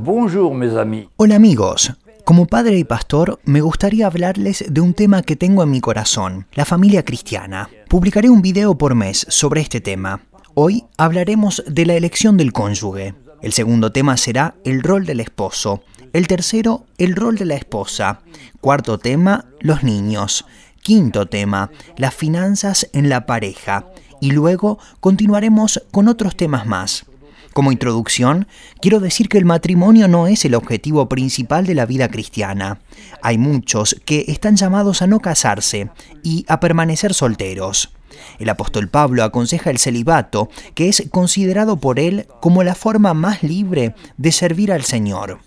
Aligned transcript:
Bonjour 0.00 0.54
mes 0.54 0.76
amis. 0.76 1.08
Hola 1.16 1.34
amigos. 1.34 1.92
Como 2.24 2.46
padre 2.46 2.78
y 2.78 2.84
pastor, 2.84 3.40
me 3.44 3.60
gustaría 3.62 4.06
hablarles 4.06 4.64
de 4.68 4.80
un 4.80 4.94
tema 4.94 5.22
que 5.22 5.34
tengo 5.34 5.64
en 5.64 5.72
mi 5.72 5.80
corazón, 5.80 6.46
la 6.52 6.64
familia 6.64 7.04
cristiana. 7.04 7.68
Publicaré 7.88 8.30
un 8.30 8.40
video 8.40 8.78
por 8.78 8.94
mes 8.94 9.26
sobre 9.28 9.60
este 9.60 9.80
tema. 9.80 10.22
Hoy 10.54 10.84
hablaremos 10.98 11.64
de 11.66 11.84
la 11.84 11.94
elección 11.94 12.36
del 12.36 12.52
cónyuge. 12.52 13.16
El 13.42 13.52
segundo 13.52 13.90
tema 13.90 14.16
será 14.16 14.54
el 14.64 14.84
rol 14.84 15.04
del 15.04 15.18
esposo. 15.18 15.82
El 16.12 16.28
tercero, 16.28 16.86
el 16.96 17.16
rol 17.16 17.36
de 17.36 17.46
la 17.46 17.56
esposa. 17.56 18.20
Cuarto 18.60 18.98
tema, 18.98 19.46
los 19.58 19.82
niños. 19.82 20.44
Quinto 20.80 21.26
tema, 21.26 21.72
las 21.96 22.14
finanzas 22.14 22.88
en 22.92 23.08
la 23.08 23.26
pareja. 23.26 23.86
Y 24.20 24.30
luego 24.30 24.78
continuaremos 25.00 25.82
con 25.90 26.06
otros 26.06 26.36
temas 26.36 26.66
más. 26.66 27.04
Como 27.52 27.72
introducción, 27.72 28.46
quiero 28.80 29.00
decir 29.00 29.28
que 29.28 29.38
el 29.38 29.44
matrimonio 29.44 30.08
no 30.08 30.26
es 30.26 30.44
el 30.44 30.54
objetivo 30.54 31.08
principal 31.08 31.66
de 31.66 31.74
la 31.74 31.86
vida 31.86 32.08
cristiana. 32.08 32.80
Hay 33.22 33.38
muchos 33.38 33.96
que 34.04 34.24
están 34.28 34.56
llamados 34.56 35.02
a 35.02 35.06
no 35.06 35.20
casarse 35.20 35.90
y 36.22 36.44
a 36.48 36.60
permanecer 36.60 37.14
solteros. 37.14 37.90
El 38.38 38.48
apóstol 38.48 38.88
Pablo 38.88 39.24
aconseja 39.24 39.70
el 39.70 39.78
celibato, 39.78 40.48
que 40.74 40.88
es 40.88 41.04
considerado 41.10 41.76
por 41.76 41.98
él 41.98 42.26
como 42.40 42.62
la 42.62 42.74
forma 42.74 43.14
más 43.14 43.42
libre 43.42 43.94
de 44.16 44.32
servir 44.32 44.72
al 44.72 44.84
Señor. 44.84 45.38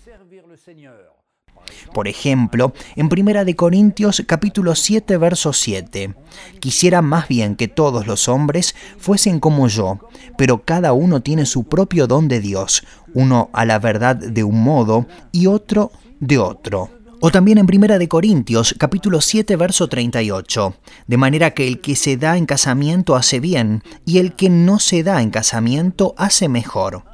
Por 1.92 2.08
ejemplo, 2.08 2.72
en 2.96 3.08
1 3.12 3.44
de 3.44 3.56
Corintios 3.56 4.22
capítulo 4.26 4.74
7 4.74 5.18
verso 5.18 5.52
7, 5.52 6.14
quisiera 6.58 7.02
más 7.02 7.28
bien 7.28 7.54
que 7.54 7.68
todos 7.68 8.06
los 8.06 8.28
hombres 8.28 8.74
fuesen 8.98 9.40
como 9.40 9.68
yo, 9.68 9.98
pero 10.38 10.64
cada 10.64 10.94
uno 10.94 11.20
tiene 11.20 11.44
su 11.44 11.64
propio 11.64 12.06
don 12.06 12.28
de 12.28 12.40
Dios, 12.40 12.84
uno 13.12 13.50
a 13.52 13.64
la 13.66 13.78
verdad 13.78 14.16
de 14.16 14.42
un 14.42 14.62
modo 14.62 15.06
y 15.32 15.46
otro 15.46 15.92
de 16.18 16.38
otro. 16.38 16.90
O 17.20 17.30
también 17.30 17.58
en 17.58 17.66
1 17.72 17.98
de 17.98 18.08
Corintios 18.08 18.74
capítulo 18.78 19.20
7 19.20 19.54
verso 19.56 19.88
38, 19.88 20.74
de 21.06 21.16
manera 21.16 21.52
que 21.52 21.68
el 21.68 21.80
que 21.80 21.94
se 21.94 22.16
da 22.16 22.36
en 22.36 22.46
casamiento 22.46 23.16
hace 23.16 23.38
bien 23.38 23.82
y 24.06 24.18
el 24.18 24.32
que 24.34 24.48
no 24.48 24.78
se 24.78 25.02
da 25.02 25.22
en 25.22 25.30
casamiento 25.30 26.14
hace 26.16 26.48
mejor. 26.48 27.04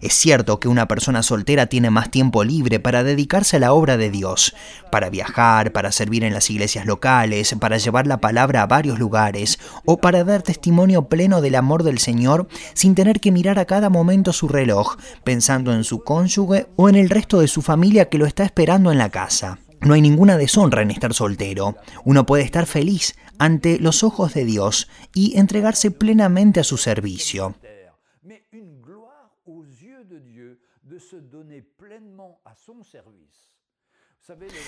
Es 0.00 0.14
cierto 0.14 0.60
que 0.60 0.68
una 0.68 0.88
persona 0.88 1.22
soltera 1.22 1.66
tiene 1.66 1.90
más 1.90 2.10
tiempo 2.10 2.44
libre 2.44 2.80
para 2.80 3.04
dedicarse 3.04 3.56
a 3.56 3.60
la 3.60 3.72
obra 3.72 3.96
de 3.96 4.10
Dios, 4.10 4.54
para 4.90 5.10
viajar, 5.10 5.72
para 5.72 5.92
servir 5.92 6.24
en 6.24 6.32
las 6.32 6.50
iglesias 6.50 6.86
locales, 6.86 7.54
para 7.60 7.78
llevar 7.78 8.06
la 8.06 8.20
palabra 8.20 8.62
a 8.62 8.66
varios 8.66 8.98
lugares 8.98 9.58
o 9.84 9.98
para 9.98 10.24
dar 10.24 10.42
testimonio 10.42 11.08
pleno 11.08 11.40
del 11.40 11.54
amor 11.54 11.82
del 11.82 11.98
Señor 11.98 12.48
sin 12.74 12.94
tener 12.94 13.20
que 13.20 13.32
mirar 13.32 13.58
a 13.58 13.64
cada 13.64 13.90
momento 13.90 14.32
su 14.32 14.48
reloj, 14.48 14.96
pensando 15.24 15.72
en 15.72 15.84
su 15.84 16.02
cónyuge 16.02 16.66
o 16.76 16.88
en 16.88 16.96
el 16.96 17.10
resto 17.10 17.40
de 17.40 17.48
su 17.48 17.62
familia 17.62 18.08
que 18.08 18.18
lo 18.18 18.26
está 18.26 18.44
esperando 18.44 18.92
en 18.92 18.98
la 18.98 19.10
casa. 19.10 19.58
No 19.80 19.94
hay 19.94 20.00
ninguna 20.00 20.36
deshonra 20.36 20.82
en 20.82 20.92
estar 20.92 21.12
soltero. 21.12 21.76
Uno 22.04 22.24
puede 22.24 22.44
estar 22.44 22.66
feliz 22.66 23.16
ante 23.38 23.80
los 23.80 24.04
ojos 24.04 24.32
de 24.34 24.44
Dios 24.44 24.88
y 25.12 25.36
entregarse 25.38 25.90
plenamente 25.90 26.60
a 26.60 26.64
su 26.64 26.76
servicio. 26.76 27.56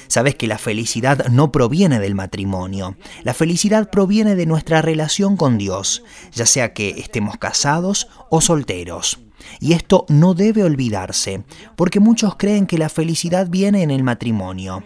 Sabes 0.09 0.35
que 0.35 0.49
la 0.49 0.59
felicidad 0.59 1.29
no 1.29 1.53
proviene 1.53 2.01
del 2.01 2.17
matrimonio. 2.17 2.97
La 3.23 3.35
felicidad 3.35 3.89
proviene 3.89 4.35
de 4.35 4.47
nuestra 4.47 4.83
relación 4.83 5.37
con 5.37 5.59
Dios, 5.59 6.03
ya 6.33 6.45
sea 6.45 6.75
que 6.75 6.91
estemos 6.91 7.39
casados 7.39 8.09
o 8.31 8.41
solteros. 8.41 9.21
Y 9.61 9.75
esto 9.75 10.07
no 10.09 10.35
debe 10.35 10.65
olvidarse, 10.65 11.45
porque 11.77 12.01
muchos 12.01 12.35
creen 12.37 12.67
que 12.67 12.79
la 12.79 12.89
felicidad 12.89 13.49
viene 13.49 13.83
en 13.83 13.93
el 13.93 14.03
matrimonio. 14.03 14.83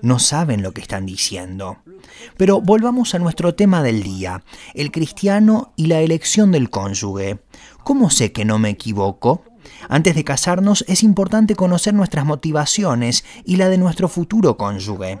No 0.00 0.18
saben 0.18 0.62
lo 0.62 0.72
que 0.72 0.82
están 0.82 1.06
diciendo. 1.06 1.78
Pero 2.36 2.60
volvamos 2.60 3.14
a 3.14 3.18
nuestro 3.18 3.54
tema 3.54 3.82
del 3.82 4.02
día, 4.02 4.44
el 4.74 4.92
cristiano 4.92 5.72
y 5.76 5.86
la 5.86 6.00
elección 6.00 6.52
del 6.52 6.70
cónyuge. 6.70 7.40
¿Cómo 7.82 8.10
sé 8.10 8.30
que 8.30 8.44
no 8.44 8.58
me 8.58 8.70
equivoco? 8.70 9.42
Antes 9.88 10.14
de 10.14 10.24
casarnos 10.24 10.84
es 10.88 11.02
importante 11.02 11.54
conocer 11.54 11.94
nuestras 11.94 12.24
motivaciones 12.24 13.24
y 13.44 13.56
la 13.56 13.68
de 13.68 13.78
nuestro 13.78 14.08
futuro 14.08 14.56
cónyuge. 14.56 15.20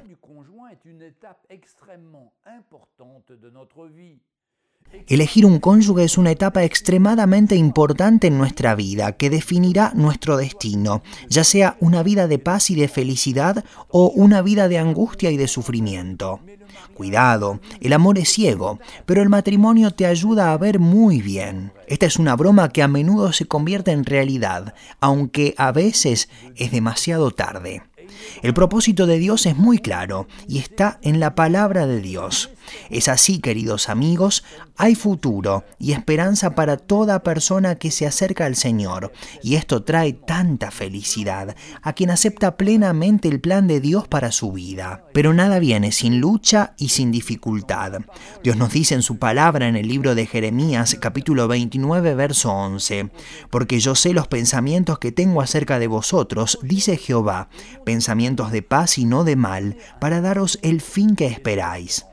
Elegir 5.06 5.44
un 5.44 5.58
cónyuge 5.58 6.04
es 6.04 6.16
una 6.16 6.30
etapa 6.30 6.64
extremadamente 6.64 7.56
importante 7.56 8.28
en 8.28 8.38
nuestra 8.38 8.74
vida 8.74 9.12
que 9.12 9.28
definirá 9.28 9.92
nuestro 9.94 10.36
destino, 10.36 11.02
ya 11.28 11.44
sea 11.44 11.76
una 11.80 12.02
vida 12.02 12.26
de 12.26 12.38
paz 12.38 12.70
y 12.70 12.74
de 12.74 12.88
felicidad 12.88 13.64
o 13.88 14.10
una 14.10 14.40
vida 14.40 14.68
de 14.68 14.78
angustia 14.78 15.30
y 15.30 15.36
de 15.36 15.48
sufrimiento. 15.48 16.40
Cuidado, 16.94 17.60
el 17.80 17.92
amor 17.92 18.18
es 18.18 18.30
ciego, 18.30 18.78
pero 19.04 19.20
el 19.20 19.28
matrimonio 19.28 19.90
te 19.90 20.06
ayuda 20.06 20.52
a 20.52 20.58
ver 20.58 20.78
muy 20.78 21.20
bien. 21.20 21.72
Esta 21.86 22.06
es 22.06 22.18
una 22.18 22.36
broma 22.36 22.70
que 22.70 22.82
a 22.82 22.88
menudo 22.88 23.32
se 23.32 23.46
convierte 23.46 23.90
en 23.90 24.04
realidad, 24.04 24.74
aunque 25.00 25.54
a 25.58 25.72
veces 25.72 26.28
es 26.56 26.70
demasiado 26.70 27.30
tarde. 27.30 27.82
El 28.42 28.54
propósito 28.54 29.06
de 29.06 29.18
Dios 29.18 29.46
es 29.46 29.56
muy 29.56 29.78
claro 29.78 30.26
y 30.48 30.58
está 30.58 30.98
en 31.02 31.20
la 31.20 31.34
palabra 31.34 31.86
de 31.86 32.00
Dios. 32.00 32.50
Es 32.90 33.08
así, 33.08 33.40
queridos 33.40 33.88
amigos, 33.88 34.44
hay 34.76 34.94
futuro 34.94 35.64
y 35.78 35.92
esperanza 35.92 36.54
para 36.54 36.76
toda 36.76 37.22
persona 37.22 37.76
que 37.76 37.90
se 37.90 38.06
acerca 38.06 38.46
al 38.46 38.56
Señor, 38.56 39.12
y 39.42 39.54
esto 39.54 39.84
trae 39.84 40.12
tanta 40.12 40.70
felicidad 40.70 41.56
a 41.82 41.92
quien 41.92 42.10
acepta 42.10 42.56
plenamente 42.56 43.28
el 43.28 43.40
plan 43.40 43.66
de 43.66 43.80
Dios 43.80 44.08
para 44.08 44.32
su 44.32 44.52
vida. 44.52 45.04
Pero 45.12 45.32
nada 45.32 45.58
viene 45.58 45.92
sin 45.92 46.20
lucha 46.20 46.74
y 46.78 46.88
sin 46.88 47.12
dificultad. 47.12 48.00
Dios 48.42 48.56
nos 48.56 48.72
dice 48.72 48.94
en 48.94 49.02
su 49.02 49.18
palabra 49.18 49.68
en 49.68 49.76
el 49.76 49.88
libro 49.88 50.14
de 50.14 50.26
Jeremías 50.26 50.96
capítulo 51.00 51.48
29 51.48 52.14
verso 52.14 52.52
11, 52.52 53.10
porque 53.50 53.80
yo 53.80 53.94
sé 53.94 54.12
los 54.12 54.28
pensamientos 54.28 54.98
que 54.98 55.12
tengo 55.12 55.40
acerca 55.40 55.78
de 55.78 55.86
vosotros, 55.86 56.58
dice 56.62 56.96
Jehová, 56.96 57.48
pensamientos 57.84 58.50
de 58.50 58.62
paz 58.62 58.98
y 58.98 59.04
no 59.04 59.24
de 59.24 59.36
mal, 59.36 59.76
para 60.00 60.20
daros 60.20 60.58
el 60.62 60.80
fin 60.80 61.16
que 61.16 61.26
esperáis. 61.26 62.06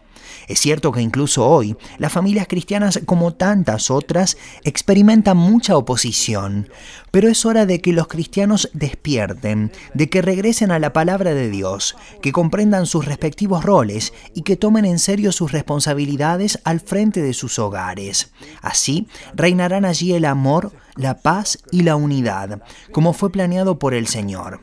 Es 0.47 0.59
cierto 0.59 0.91
que 0.91 1.01
incluso 1.01 1.47
hoy 1.47 1.75
las 1.97 2.11
familias 2.11 2.47
cristianas, 2.47 2.99
como 3.05 3.33
tantas 3.33 3.91
otras, 3.91 4.37
experimentan 4.63 5.37
mucha 5.37 5.77
oposición, 5.77 6.69
pero 7.11 7.29
es 7.29 7.45
hora 7.45 7.65
de 7.65 7.81
que 7.81 7.93
los 7.93 8.07
cristianos 8.07 8.69
despierten, 8.73 9.71
de 9.93 10.09
que 10.09 10.21
regresen 10.21 10.71
a 10.71 10.79
la 10.79 10.93
palabra 10.93 11.33
de 11.33 11.49
Dios, 11.49 11.95
que 12.21 12.31
comprendan 12.31 12.85
sus 12.85 13.05
respectivos 13.05 13.63
roles 13.63 14.13
y 14.33 14.41
que 14.41 14.57
tomen 14.57 14.85
en 14.85 14.99
serio 14.99 15.31
sus 15.31 15.51
responsabilidades 15.51 16.59
al 16.63 16.79
frente 16.79 17.21
de 17.21 17.33
sus 17.33 17.59
hogares. 17.59 18.31
Así 18.61 19.07
reinarán 19.33 19.85
allí 19.85 20.13
el 20.13 20.25
amor, 20.25 20.71
la 20.95 21.21
paz 21.21 21.59
y 21.71 21.83
la 21.83 21.95
unidad, 21.95 22.61
como 22.91 23.13
fue 23.13 23.31
planeado 23.31 23.79
por 23.79 23.93
el 23.93 24.07
Señor. 24.07 24.61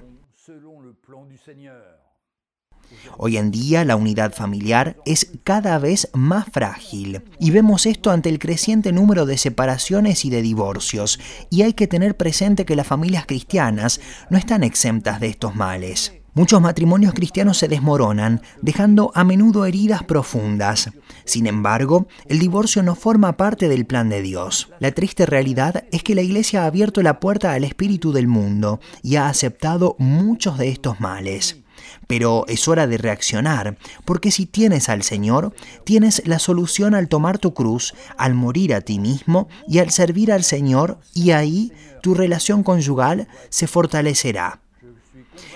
Hoy 3.16 3.36
en 3.36 3.50
día 3.50 3.84
la 3.84 3.96
unidad 3.96 4.32
familiar 4.32 4.96
es 5.04 5.32
cada 5.44 5.78
vez 5.78 6.08
más 6.12 6.46
frágil 6.50 7.22
y 7.40 7.50
vemos 7.50 7.86
esto 7.86 8.10
ante 8.10 8.28
el 8.28 8.38
creciente 8.38 8.92
número 8.92 9.26
de 9.26 9.38
separaciones 9.38 10.24
y 10.24 10.30
de 10.30 10.42
divorcios 10.42 11.18
y 11.50 11.62
hay 11.62 11.72
que 11.72 11.88
tener 11.88 12.16
presente 12.16 12.64
que 12.64 12.76
las 12.76 12.86
familias 12.86 13.26
cristianas 13.26 14.00
no 14.30 14.38
están 14.38 14.62
exentas 14.62 15.20
de 15.20 15.28
estos 15.28 15.54
males. 15.54 16.12
Muchos 16.34 16.60
matrimonios 16.60 17.14
cristianos 17.14 17.58
se 17.58 17.66
desmoronan, 17.66 18.42
dejando 18.62 19.10
a 19.16 19.24
menudo 19.24 19.66
heridas 19.66 20.04
profundas. 20.04 20.90
Sin 21.24 21.48
embargo, 21.48 22.06
el 22.26 22.38
divorcio 22.38 22.84
no 22.84 22.94
forma 22.94 23.36
parte 23.36 23.68
del 23.68 23.86
plan 23.86 24.08
de 24.08 24.22
Dios. 24.22 24.70
La 24.78 24.92
triste 24.92 25.26
realidad 25.26 25.84
es 25.90 26.04
que 26.04 26.14
la 26.14 26.22
Iglesia 26.22 26.62
ha 26.62 26.66
abierto 26.66 27.02
la 27.02 27.18
puerta 27.18 27.54
al 27.54 27.64
espíritu 27.64 28.12
del 28.12 28.28
mundo 28.28 28.78
y 29.02 29.16
ha 29.16 29.28
aceptado 29.28 29.96
muchos 29.98 30.58
de 30.58 30.68
estos 30.68 31.00
males. 31.00 31.64
Pero 32.08 32.44
es 32.48 32.66
hora 32.66 32.88
de 32.88 32.98
reaccionar, 32.98 33.78
porque 34.04 34.32
si 34.32 34.46
tienes 34.46 34.88
al 34.88 35.04
Señor, 35.04 35.54
tienes 35.84 36.26
la 36.26 36.40
solución 36.40 36.96
al 36.96 37.06
tomar 37.06 37.38
tu 37.38 37.54
cruz, 37.54 37.94
al 38.16 38.34
morir 38.34 38.74
a 38.74 38.80
ti 38.80 38.98
mismo 38.98 39.48
y 39.68 39.78
al 39.78 39.90
servir 39.90 40.32
al 40.32 40.42
Señor, 40.42 40.98
y 41.14 41.30
ahí 41.30 41.72
tu 42.02 42.14
relación 42.14 42.64
conyugal 42.64 43.28
se 43.50 43.68
fortalecerá. 43.68 44.60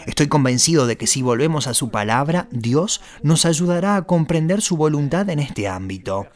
Estoy 0.07 0.29
convencido 0.29 0.87
de 0.87 0.97
que 0.97 1.07
si 1.07 1.23
volvemos 1.23 1.67
a 1.67 1.75
su 1.75 1.91
palabra, 1.91 2.49
Dios 2.51 3.01
nos 3.23 3.45
ayudará 3.45 3.97
a 3.97 4.03
comprender 4.03 4.61
su 4.63 4.77
voluntad 4.77 5.29
en 5.31 5.39
este 5.39 5.69
ámbito. 5.69 6.27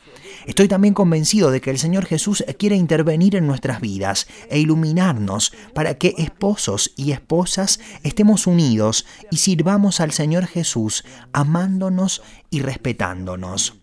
Estoy 0.46 0.68
también 0.68 0.94
convencido 0.94 1.50
de 1.50 1.60
que 1.60 1.70
el 1.70 1.78
Señor 1.78 2.06
Jesús 2.06 2.44
quiere 2.58 2.76
intervenir 2.76 3.34
en 3.34 3.46
nuestras 3.46 3.80
vidas 3.80 4.28
e 4.48 4.58
iluminarnos 4.58 5.52
para 5.74 5.94
que 5.94 6.14
esposos 6.18 6.92
y 6.96 7.12
esposas 7.12 7.80
estemos 8.02 8.46
unidos 8.46 9.06
y 9.30 9.38
sirvamos 9.38 10.00
al 10.00 10.12
Señor 10.12 10.46
Jesús 10.46 11.04
amándonos 11.32 12.22
y 12.50 12.60
respetándonos. 12.60 13.74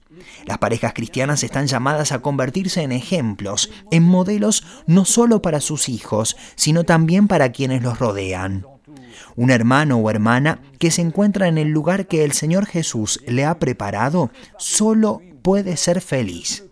Las 0.45 0.57
parejas 0.57 0.93
cristianas 0.93 1.43
están 1.43 1.67
llamadas 1.67 2.11
a 2.11 2.21
convertirse 2.21 2.81
en 2.81 2.91
ejemplos, 2.91 3.69
en 3.91 4.03
modelos 4.03 4.63
no 4.87 5.05
solo 5.05 5.41
para 5.41 5.59
sus 5.59 5.89
hijos, 5.89 6.37
sino 6.55 6.83
también 6.83 7.27
para 7.27 7.51
quienes 7.51 7.83
los 7.83 7.99
rodean. 7.99 8.65
Un 9.35 9.49
hermano 9.49 9.97
o 9.97 10.09
hermana 10.09 10.61
que 10.79 10.91
se 10.91 11.01
encuentra 11.01 11.47
en 11.47 11.57
el 11.57 11.69
lugar 11.69 12.07
que 12.07 12.23
el 12.23 12.31
Señor 12.33 12.65
Jesús 12.65 13.19
le 13.27 13.45
ha 13.45 13.59
preparado, 13.59 14.31
solo 14.57 15.21
puede 15.41 15.77
ser 15.77 16.01
feliz. 16.01 16.63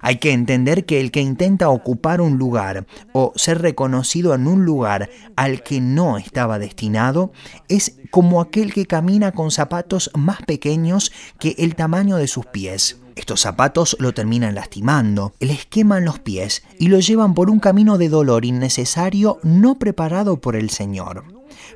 Hay 0.00 0.16
que 0.18 0.32
entender 0.32 0.84
que 0.84 1.00
el 1.00 1.10
que 1.10 1.20
intenta 1.20 1.68
ocupar 1.68 2.20
un 2.20 2.38
lugar 2.38 2.86
o 3.12 3.32
ser 3.36 3.62
reconocido 3.62 4.34
en 4.34 4.46
un 4.46 4.64
lugar 4.64 5.10
al 5.36 5.62
que 5.62 5.80
no 5.80 6.18
estaba 6.18 6.58
destinado 6.58 7.32
es 7.68 7.98
como 8.10 8.40
aquel 8.40 8.72
que 8.72 8.86
camina 8.86 9.32
con 9.32 9.50
zapatos 9.50 10.10
más 10.14 10.42
pequeños 10.42 11.12
que 11.38 11.54
el 11.58 11.76
tamaño 11.76 12.16
de 12.16 12.26
sus 12.26 12.46
pies. 12.46 13.01
Estos 13.14 13.40
zapatos 13.40 13.96
lo 13.98 14.14
terminan 14.14 14.54
lastimando, 14.54 15.34
les 15.38 15.66
queman 15.66 16.04
los 16.04 16.18
pies 16.18 16.62
y 16.78 16.88
lo 16.88 16.98
llevan 17.00 17.34
por 17.34 17.50
un 17.50 17.60
camino 17.60 17.98
de 17.98 18.08
dolor 18.08 18.44
innecesario 18.44 19.38
no 19.42 19.78
preparado 19.78 20.40
por 20.40 20.56
el 20.56 20.70
Señor. 20.70 21.24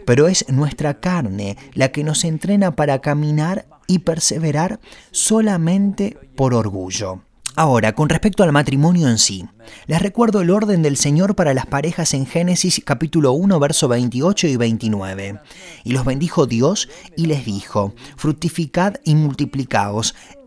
Pero 0.06 0.28
es 0.28 0.48
nuestra 0.48 1.00
carne 1.00 1.56
la 1.74 1.92
que 1.92 2.04
nos 2.04 2.24
entrena 2.24 2.74
para 2.74 3.00
caminar 3.00 3.66
y 3.86 4.00
perseverar 4.00 4.80
solamente 5.10 6.16
por 6.36 6.54
orgullo. 6.54 7.20
Ahora, 7.58 7.94
con 7.94 8.10
respecto 8.10 8.42
al 8.42 8.52
matrimonio 8.52 9.08
en 9.08 9.16
sí, 9.16 9.46
les 9.86 10.02
recuerdo 10.02 10.42
el 10.42 10.50
orden 10.50 10.82
del 10.82 10.98
Señor 10.98 11.34
para 11.34 11.54
las 11.54 11.64
parejas 11.64 12.12
en 12.12 12.26
Génesis 12.26 12.82
capítulo 12.84 13.32
1, 13.32 13.58
verso 13.58 13.88
28 13.88 14.48
y 14.48 14.56
29. 14.56 15.40
Y 15.82 15.92
los 15.92 16.04
bendijo 16.04 16.46
Dios 16.46 16.90
y 17.16 17.24
les 17.24 17.46
dijo, 17.46 17.94
fructificad 18.18 18.96
y 19.04 19.14
multiplicaos, 19.14 20.14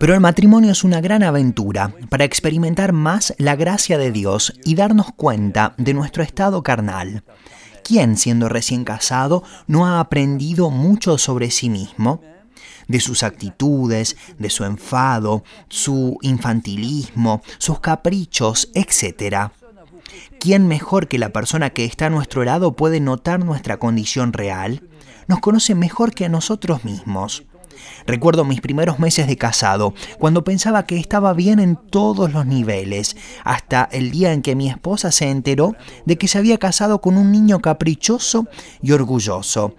Pero 0.00 0.14
el 0.14 0.20
matrimonio 0.20 0.72
es 0.72 0.82
una 0.82 1.02
gran 1.02 1.22
aventura 1.22 1.92
para 2.08 2.24
experimentar 2.24 2.94
más 2.94 3.34
la 3.36 3.54
gracia 3.54 3.98
de 3.98 4.10
Dios 4.10 4.54
y 4.64 4.74
darnos 4.74 5.12
cuenta 5.12 5.74
de 5.76 5.92
nuestro 5.92 6.22
estado 6.22 6.62
carnal. 6.62 7.22
¿Quién, 7.84 8.16
siendo 8.16 8.48
recién 8.48 8.84
casado, 8.84 9.42
no 9.66 9.86
ha 9.86 10.00
aprendido 10.00 10.70
mucho 10.70 11.18
sobre 11.18 11.50
sí 11.50 11.68
mismo? 11.68 12.22
de 12.88 12.98
sus 12.98 13.22
actitudes, 13.22 14.16
de 14.38 14.50
su 14.50 14.64
enfado, 14.64 15.44
su 15.68 16.18
infantilismo, 16.22 17.40
sus 17.58 17.78
caprichos, 17.78 18.68
etc. 18.74 19.52
¿Quién 20.40 20.66
mejor 20.66 21.06
que 21.06 21.18
la 21.18 21.28
persona 21.28 21.70
que 21.70 21.84
está 21.84 22.06
a 22.06 22.10
nuestro 22.10 22.42
lado 22.42 22.72
puede 22.72 22.98
notar 22.98 23.44
nuestra 23.44 23.76
condición 23.76 24.32
real? 24.32 24.82
Nos 25.28 25.38
conoce 25.38 25.76
mejor 25.76 26.12
que 26.12 26.24
a 26.24 26.28
nosotros 26.28 26.84
mismos. 26.84 27.44
Recuerdo 28.06 28.44
mis 28.44 28.60
primeros 28.60 28.98
meses 28.98 29.26
de 29.26 29.36
casado, 29.36 29.94
cuando 30.18 30.44
pensaba 30.44 30.84
que 30.86 30.98
estaba 30.98 31.32
bien 31.32 31.58
en 31.58 31.76
todos 31.76 32.32
los 32.32 32.46
niveles, 32.46 33.16
hasta 33.44 33.88
el 33.92 34.10
día 34.10 34.32
en 34.32 34.42
que 34.42 34.56
mi 34.56 34.68
esposa 34.68 35.12
se 35.12 35.30
enteró 35.30 35.74
de 36.04 36.18
que 36.18 36.28
se 36.28 36.38
había 36.38 36.58
casado 36.58 37.00
con 37.00 37.16
un 37.16 37.32
niño 37.32 37.60
caprichoso 37.60 38.46
y 38.82 38.92
orgulloso. 38.92 39.74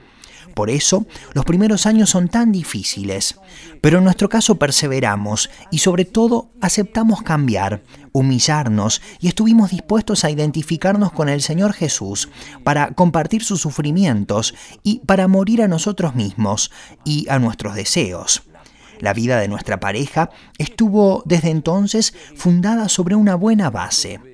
Por 0.54 0.70
eso, 0.70 1.06
los 1.34 1.46
primeros 1.46 1.86
años 1.86 2.10
son 2.10 2.28
tan 2.28 2.52
difíciles. 2.52 3.36
Pero 3.82 3.98
en 3.98 4.04
nuestro 4.04 4.30
caso 4.30 4.56
perseveramos 4.56 5.50
y 5.72 5.80
sobre 5.80 6.06
todo 6.06 6.52
aceptamos 6.62 7.22
cambiar, 7.22 7.84
humillarnos 8.12 9.02
y 9.20 9.28
estuvimos 9.28 9.72
dispuestos 9.72 10.24
a 10.24 10.30
identificarnos 10.30 11.12
con 11.12 11.30
el 11.30 11.42
Señor 11.42 11.74
Jesús 11.74 12.30
para 12.64 12.92
compartir 12.92 13.44
sus 13.44 13.62
sufrimientos 13.62 14.54
y 14.84 15.00
para 15.00 15.28
morir 15.28 15.62
a 15.62 15.68
nosotros 15.68 16.16
mismos 16.16 16.72
y 17.04 17.28
a 17.30 17.40
nuestros 17.40 17.76
deseos. 17.76 18.44
La 19.00 19.14
vida 19.14 19.40
de 19.40 19.48
nuestra 19.48 19.80
pareja 19.80 20.30
estuvo 20.60 21.24
desde 21.26 21.50
entonces 21.50 22.14
fundada 22.36 22.88
sobre 22.88 23.16
una 23.16 23.34
buena 23.34 23.72
base 23.72 24.31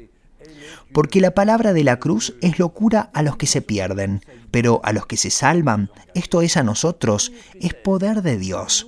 porque 0.97 1.21
la 1.21 1.35
palabra 1.35 1.73
de 1.73 1.83
la 1.83 1.99
cruz 1.99 2.33
es 2.41 2.57
locura 2.57 3.11
a 3.13 3.21
los 3.21 3.37
que 3.37 3.45
se 3.45 3.61
pierden, 3.61 4.25
pero 4.49 4.81
a 4.83 4.93
los 4.93 5.05
que 5.05 5.15
se 5.15 5.29
salvan, 5.29 5.91
esto 6.15 6.41
es 6.41 6.57
a 6.57 6.63
nosotros, 6.63 7.31
es 7.61 7.75
poder 7.75 8.23
de 8.23 8.39
Dios. 8.39 8.87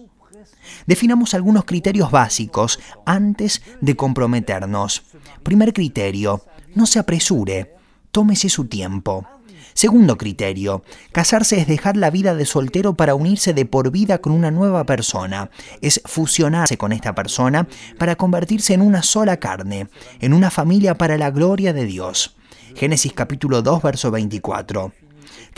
Definamos 0.88 1.36
algunos 1.36 1.66
criterios 1.66 2.10
básicos 2.10 2.80
antes 3.06 3.62
de 3.80 3.96
comprometernos. 3.96 5.04
Primer 5.44 5.72
criterio, 5.72 6.44
no 6.74 6.88
se 6.88 6.98
apresure, 6.98 7.76
tómese 8.10 8.50
su 8.50 8.66
tiempo. 8.66 9.28
Segundo 9.74 10.18
criterio, 10.18 10.84
casarse 11.12 11.60
es 11.60 11.68
dejar 11.68 11.98
la 11.98 12.10
vida 12.10 12.36
de 12.36 12.46
soltero 12.46 12.96
para 12.96 13.16
unirse 13.16 13.54
de 13.54 13.66
por 13.66 13.92
vida 13.92 14.20
con 14.20 14.34
una 14.34 14.52
nueva 14.52 14.86
persona, 14.86 15.50
es 15.82 16.02
fusionarse 16.06 16.78
con 16.78 16.92
esta 16.92 17.16
persona 17.16 17.68
para 17.98 18.16
convertirse 18.16 18.74
en 18.74 18.82
una 18.82 19.04
sola 19.04 19.38
carne, 19.38 19.88
en 20.20 20.34
una 20.34 20.50
familia 20.52 20.96
para 20.96 21.18
la 21.18 21.32
gloria 21.32 21.74
de 21.74 21.86
Dios. 21.86 22.36
Génesis 22.76 23.14
capítulo 23.14 23.62
2, 23.62 23.82
verso 23.82 24.12
24. 24.12 24.99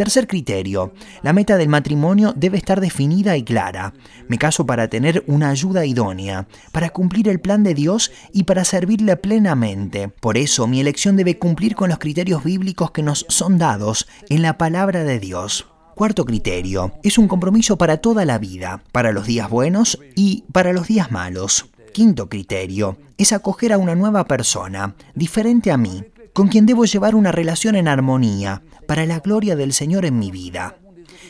Tercer 0.02 0.26
criterio, 0.26 0.94
la 1.22 1.32
meta 1.32 1.58
del 1.58 1.70
matrimonio 1.70 2.34
debe 2.36 2.58
estar 2.58 2.82
definida 2.82 3.38
y 3.38 3.44
clara. 3.44 3.94
Me 4.28 4.40
caso 4.40 4.66
para 4.66 4.88
tener 4.88 5.24
una 5.28 5.50
ayuda 5.50 5.86
idónea, 5.86 6.48
para 6.72 6.90
cumplir 6.90 7.30
el 7.30 7.40
plan 7.40 7.62
de 7.62 7.76
Dios 7.76 8.12
y 8.34 8.46
para 8.46 8.66
servirle 8.66 9.16
plenamente. 9.16 10.08
Por 10.08 10.40
eso 10.40 10.66
mi 10.66 10.80
elección 10.80 11.18
debe 11.18 11.38
cumplir 11.38 11.76
con 11.76 11.90
los 11.90 12.00
criterios 12.00 12.44
bíblicos 12.44 12.90
que 12.90 13.04
nos 13.04 13.28
son 13.30 13.60
dados 13.60 14.08
en 14.28 14.42
la 14.42 14.58
palabra 14.58 15.04
de 15.04 15.20
Dios. 15.20 15.68
Cuarto 15.94 16.26
criterio, 16.26 16.94
es 17.04 17.20
un 17.20 17.28
compromiso 17.28 17.78
para 17.78 17.98
toda 17.98 18.26
la 18.26 18.40
vida, 18.40 18.82
para 18.92 19.12
los 19.12 19.28
días 19.28 19.52
buenos 19.52 20.00
y 20.16 20.46
para 20.52 20.74
los 20.74 20.88
días 20.88 21.12
malos. 21.12 21.68
Quinto 21.94 22.28
criterio, 22.28 22.98
es 23.20 23.34
acoger 23.34 23.72
a 23.72 23.78
una 23.78 23.94
nueva 23.94 24.26
persona, 24.26 24.96
diferente 25.14 25.72
a 25.72 25.78
mí, 25.78 26.04
con 26.34 26.48
quien 26.48 26.66
debo 26.66 26.86
llevar 26.86 27.16
una 27.16 27.32
relación 27.32 27.76
en 27.76 27.88
armonía, 27.88 28.64
para 28.88 29.06
la 29.06 29.20
gloria 29.20 29.56
del 29.56 29.74
Señor 29.74 30.06
en 30.06 30.20
mi 30.20 30.32
vida. 30.32 30.78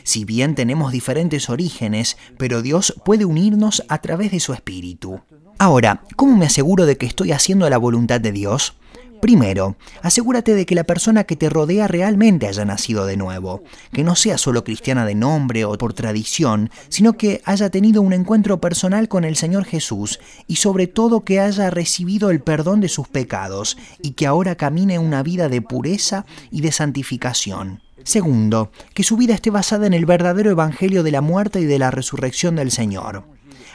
Si 0.04 0.24
bien 0.24 0.54
tenemos 0.54 0.92
diferentes 0.92 1.48
orígenes, 1.48 2.16
pero 2.36 2.62
Dios 2.62 2.94
puede 3.04 3.24
unirnos 3.24 3.84
a 3.88 3.98
través 3.98 4.32
de 4.32 4.40
su 4.40 4.52
Espíritu. 4.52 5.20
Ahora, 5.58 6.02
¿cómo 6.16 6.36
me 6.36 6.46
aseguro 6.46 6.86
de 6.86 6.96
que 6.96 7.06
estoy 7.06 7.32
haciendo 7.32 7.68
la 7.70 7.78
voluntad 7.78 8.20
de 8.20 8.32
Dios? 8.32 8.74
Primero, 9.22 9.76
asegúrate 10.02 10.52
de 10.52 10.66
que 10.66 10.74
la 10.74 10.82
persona 10.82 11.22
que 11.22 11.36
te 11.36 11.48
rodea 11.48 11.86
realmente 11.86 12.48
haya 12.48 12.64
nacido 12.64 13.06
de 13.06 13.16
nuevo, 13.16 13.62
que 13.92 14.02
no 14.02 14.16
sea 14.16 14.36
solo 14.36 14.64
cristiana 14.64 15.06
de 15.06 15.14
nombre 15.14 15.64
o 15.64 15.78
por 15.78 15.94
tradición, 15.94 16.70
sino 16.88 17.12
que 17.12 17.40
haya 17.44 17.70
tenido 17.70 18.02
un 18.02 18.14
encuentro 18.14 18.60
personal 18.60 19.06
con 19.06 19.22
el 19.22 19.36
Señor 19.36 19.64
Jesús 19.64 20.18
y 20.48 20.56
sobre 20.56 20.88
todo 20.88 21.20
que 21.20 21.38
haya 21.38 21.70
recibido 21.70 22.30
el 22.30 22.40
perdón 22.40 22.80
de 22.80 22.88
sus 22.88 23.06
pecados 23.06 23.78
y 24.02 24.14
que 24.14 24.26
ahora 24.26 24.56
camine 24.56 24.98
una 24.98 25.22
vida 25.22 25.48
de 25.48 25.62
pureza 25.62 26.26
y 26.50 26.60
de 26.60 26.72
santificación. 26.72 27.80
Segundo, 28.02 28.72
que 28.92 29.04
su 29.04 29.16
vida 29.16 29.34
esté 29.34 29.50
basada 29.50 29.86
en 29.86 29.94
el 29.94 30.04
verdadero 30.04 30.50
Evangelio 30.50 31.04
de 31.04 31.12
la 31.12 31.20
muerte 31.20 31.60
y 31.60 31.66
de 31.66 31.78
la 31.78 31.92
resurrección 31.92 32.56
del 32.56 32.72
Señor. 32.72 33.22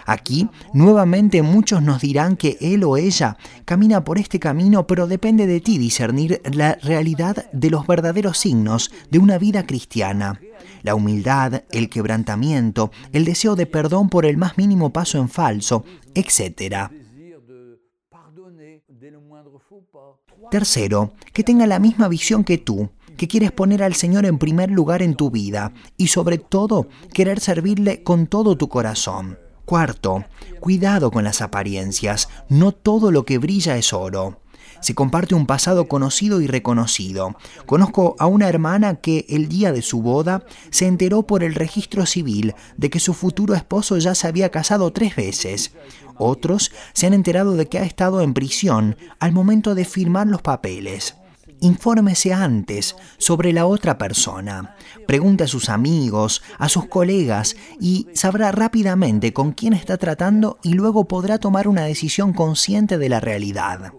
Aquí, 0.06 0.50
nuevamente 0.74 1.42
muchos 1.42 1.82
nos 1.82 2.02
dirán 2.02 2.38
que 2.38 2.58
él 2.62 2.84
o 2.84 2.98
ella 2.98 3.38
camina 3.66 4.04
por 4.04 4.18
este 4.18 4.40
camino, 4.40 4.88
pero 4.88 5.08
depende 5.08 5.48
de 5.48 5.62
ti 5.62 5.78
discernir 5.78 6.42
la 6.52 6.76
realidad 6.82 7.50
de 7.52 7.70
los 7.70 7.88
verdaderos 7.88 8.38
signos 8.38 8.92
de 9.10 9.20
una 9.20 9.38
vida 9.38 9.66
cristiana. 9.66 10.40
La 10.84 10.96
humildad, 10.96 11.64
el 11.72 11.90
quebrantamiento, 11.90 12.92
el 13.12 13.26
deseo 13.26 13.56
de 13.56 13.66
perdón 13.66 14.10
por 14.10 14.26
el 14.26 14.38
más 14.38 14.58
mínimo 14.58 14.92
paso 14.92 15.18
en 15.18 15.30
falso, 15.30 15.84
etc. 16.16 16.90
Tercero, 20.52 21.14
que 21.34 21.44
tenga 21.44 21.68
la 21.68 21.80
misma 21.80 22.08
visión 22.08 22.44
que 22.44 22.58
tú, 22.58 22.90
que 23.18 23.28
quieres 23.28 23.52
poner 23.52 23.84
al 23.84 23.96
Señor 23.96 24.26
en 24.26 24.38
primer 24.38 24.72
lugar 24.72 25.02
en 25.02 25.16
tu 25.16 25.30
vida 25.30 25.74
y 25.98 26.08
sobre 26.08 26.38
todo 26.38 26.88
querer 27.14 27.40
servirle 27.40 28.04
con 28.04 28.28
todo 28.28 28.58
tu 28.58 28.70
corazón. 28.70 29.38
Cuarto, 29.68 30.24
cuidado 30.62 31.12
con 31.12 31.26
las 31.26 31.42
apariencias, 31.42 32.30
no 32.48 32.72
todo 32.72 33.12
lo 33.12 33.26
que 33.26 33.38
brilla 33.38 33.76
es 33.76 33.92
oro. 33.92 34.40
Se 34.80 34.96
comparte 34.96 35.36
un 35.36 35.46
pasado 35.46 35.90
conocido 35.90 36.40
y 36.40 36.48
reconocido. 36.48 37.36
Conozco 37.66 38.16
a 38.18 38.28
una 38.28 38.48
hermana 38.48 38.96
que 39.02 39.26
el 39.28 39.50
día 39.50 39.74
de 39.74 39.82
su 39.82 40.02
boda 40.02 40.46
se 40.70 40.88
enteró 40.88 41.24
por 41.28 41.44
el 41.44 41.54
registro 41.54 42.06
civil 42.06 42.56
de 42.78 42.90
que 42.90 43.02
su 43.02 43.14
futuro 43.14 43.56
esposo 43.56 43.98
ya 43.98 44.16
se 44.16 44.30
había 44.30 44.52
casado 44.52 44.94
tres 44.94 45.18
veces. 45.18 45.74
Otros 46.16 46.72
se 46.94 47.08
han 47.08 47.14
enterado 47.14 47.58
de 47.58 47.66
que 47.66 47.80
ha 47.80 47.84
estado 47.84 48.22
en 48.22 48.34
prisión 48.34 48.96
al 49.20 49.34
momento 49.34 49.76
de 49.76 49.84
firmar 49.84 50.28
los 50.28 50.42
papeles. 50.42 51.18
Infórmese 51.60 52.34
antes 52.34 52.96
sobre 53.18 53.52
la 53.52 53.66
otra 53.66 53.98
persona. 53.98 54.76
Pregunte 55.08 55.46
a 55.46 55.48
sus 55.48 55.70
amigos, 55.70 56.44
a 56.60 56.70
sus 56.70 56.86
colegas 56.86 57.56
y 57.80 58.08
sabrá 58.14 58.52
rápidamente 58.52 59.34
con 59.34 59.54
quién 59.54 59.74
está 59.74 59.98
tratando 59.98 60.60
y 60.62 60.74
luego 60.74 61.08
podrá 61.08 61.40
tomar 61.40 61.68
una 61.68 61.86
decisión 61.86 62.34
consciente 62.34 63.00
de 63.00 63.10
la 63.10 63.20
realidad. 63.20 63.94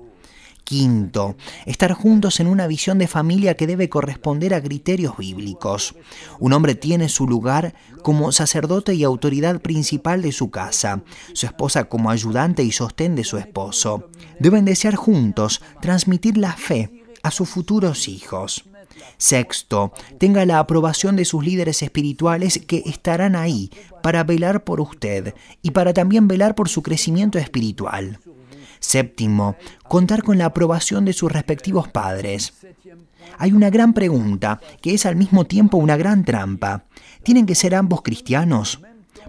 Quinto, 0.62 1.34
estar 1.64 1.94
juntos 1.94 2.40
en 2.40 2.46
una 2.46 2.66
visión 2.66 2.98
de 2.98 3.08
familia 3.08 3.54
que 3.54 3.66
debe 3.66 3.88
corresponder 3.88 4.52
a 4.52 4.62
criterios 4.62 5.16
bíblicos. 5.16 5.94
Un 6.38 6.52
hombre 6.52 6.74
tiene 6.74 7.08
su 7.08 7.26
lugar 7.26 7.74
como 8.02 8.30
sacerdote 8.32 8.94
y 8.94 9.02
autoridad 9.02 9.62
principal 9.62 10.20
de 10.20 10.30
su 10.30 10.50
casa, 10.50 11.02
su 11.32 11.46
esposa 11.46 11.84
como 11.84 12.10
ayudante 12.10 12.64
y 12.64 12.70
sostén 12.70 13.16
de 13.16 13.24
su 13.24 13.38
esposo. 13.38 14.10
Deben 14.40 14.66
desear 14.66 14.94
juntos 14.94 15.62
transmitir 15.80 16.36
la 16.36 16.52
fe 16.52 16.97
a 17.28 17.30
sus 17.30 17.48
futuros 17.48 18.08
hijos. 18.08 18.64
Sexto, 19.18 19.92
tenga 20.18 20.44
la 20.46 20.58
aprobación 20.58 21.14
de 21.16 21.24
sus 21.24 21.44
líderes 21.44 21.82
espirituales 21.82 22.60
que 22.66 22.82
estarán 22.86 23.36
ahí 23.36 23.70
para 24.02 24.24
velar 24.24 24.64
por 24.64 24.80
usted 24.80 25.34
y 25.62 25.72
para 25.72 25.92
también 25.92 26.26
velar 26.26 26.54
por 26.54 26.68
su 26.68 26.82
crecimiento 26.82 27.38
espiritual. 27.38 28.18
Séptimo, 28.80 29.56
contar 29.88 30.22
con 30.22 30.38
la 30.38 30.46
aprobación 30.46 31.04
de 31.04 31.12
sus 31.12 31.30
respectivos 31.30 31.88
padres. 31.88 32.54
Hay 33.36 33.52
una 33.52 33.70
gran 33.70 33.92
pregunta, 33.92 34.60
que 34.80 34.94
es 34.94 35.04
al 35.04 35.16
mismo 35.16 35.44
tiempo 35.44 35.76
una 35.76 35.96
gran 35.96 36.24
trampa. 36.24 36.84
¿Tienen 37.22 37.44
que 37.44 37.54
ser 37.54 37.74
ambos 37.74 38.02
cristianos? 38.02 38.80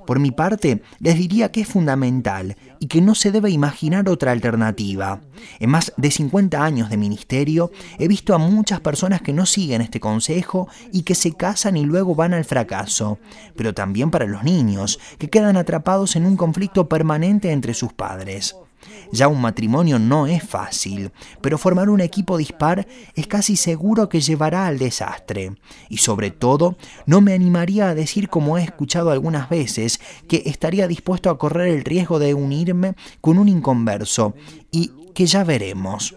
Por 0.10 0.18
mi 0.18 0.32
parte, 0.32 0.82
les 0.98 1.20
diría 1.20 1.52
que 1.52 1.62
es 1.62 1.68
fundamental 1.68 2.58
y 2.80 2.88
que 2.88 3.00
no 3.00 3.14
se 3.14 3.32
debe 3.32 3.52
imaginar 3.52 4.10
otra 4.10 4.32
alternativa. 4.32 5.22
En 5.60 5.70
más 5.70 5.94
de 5.98 6.10
50 6.10 6.66
años 6.66 6.90
de 6.90 6.98
ministerio, 6.98 7.70
he 8.00 8.08
visto 8.08 8.34
a 8.34 8.40
muchas 8.40 8.80
personas 8.80 9.22
que 9.22 9.34
no 9.34 9.46
siguen 9.46 9.82
este 9.82 10.00
consejo 10.00 10.68
y 10.92 11.04
que 11.04 11.14
se 11.14 11.34
casan 11.34 11.78
y 11.78 11.86
luego 11.86 12.16
van 12.16 12.34
al 12.34 12.44
fracaso, 12.44 13.20
pero 13.56 13.76
también 13.76 14.10
para 14.10 14.26
los 14.26 14.44
niños, 14.44 15.00
que 15.20 15.30
quedan 15.30 15.58
atrapados 15.58 16.16
en 16.16 16.26
un 16.26 16.38
conflicto 16.38 16.90
permanente 16.90 17.52
entre 17.52 17.76
sus 17.76 17.94
padres. 17.94 18.56
Ya 19.12 19.28
un 19.28 19.42
matrimonio 19.42 20.00
no 20.00 20.28
es 20.28 20.44
fácil, 20.44 21.12
pero 21.42 21.58
formar 21.58 21.90
un 21.90 22.02
equipo 22.02 22.38
dispar 22.38 22.88
es 23.16 23.28
casi 23.28 23.56
seguro 23.56 24.10
que 24.10 24.22
llevará 24.22 24.68
al 24.68 24.78
desastre. 24.78 25.54
Y 25.90 25.98
sobre 25.98 26.32
todo, 26.32 26.78
no 27.06 27.22
me 27.22 27.34
animaría 27.34 27.90
a 27.90 27.96
decir, 27.96 28.30
como 28.30 28.58
he 28.58 28.64
escuchado 28.64 29.12
algunas 29.12 29.50
veces, 29.50 30.00
que 30.28 30.44
estaría 30.46 30.88
dispuesto 30.88 31.30
a 31.30 31.38
correr 31.38 31.70
el 31.70 31.84
riesgo 31.84 32.20
de 32.20 32.34
unirme 32.34 32.94
con 33.22 33.38
un 33.38 33.50
inconverso 33.50 34.36
y 34.72 34.92
que 35.14 35.26
ya 35.26 35.44
veremos. 35.44 36.16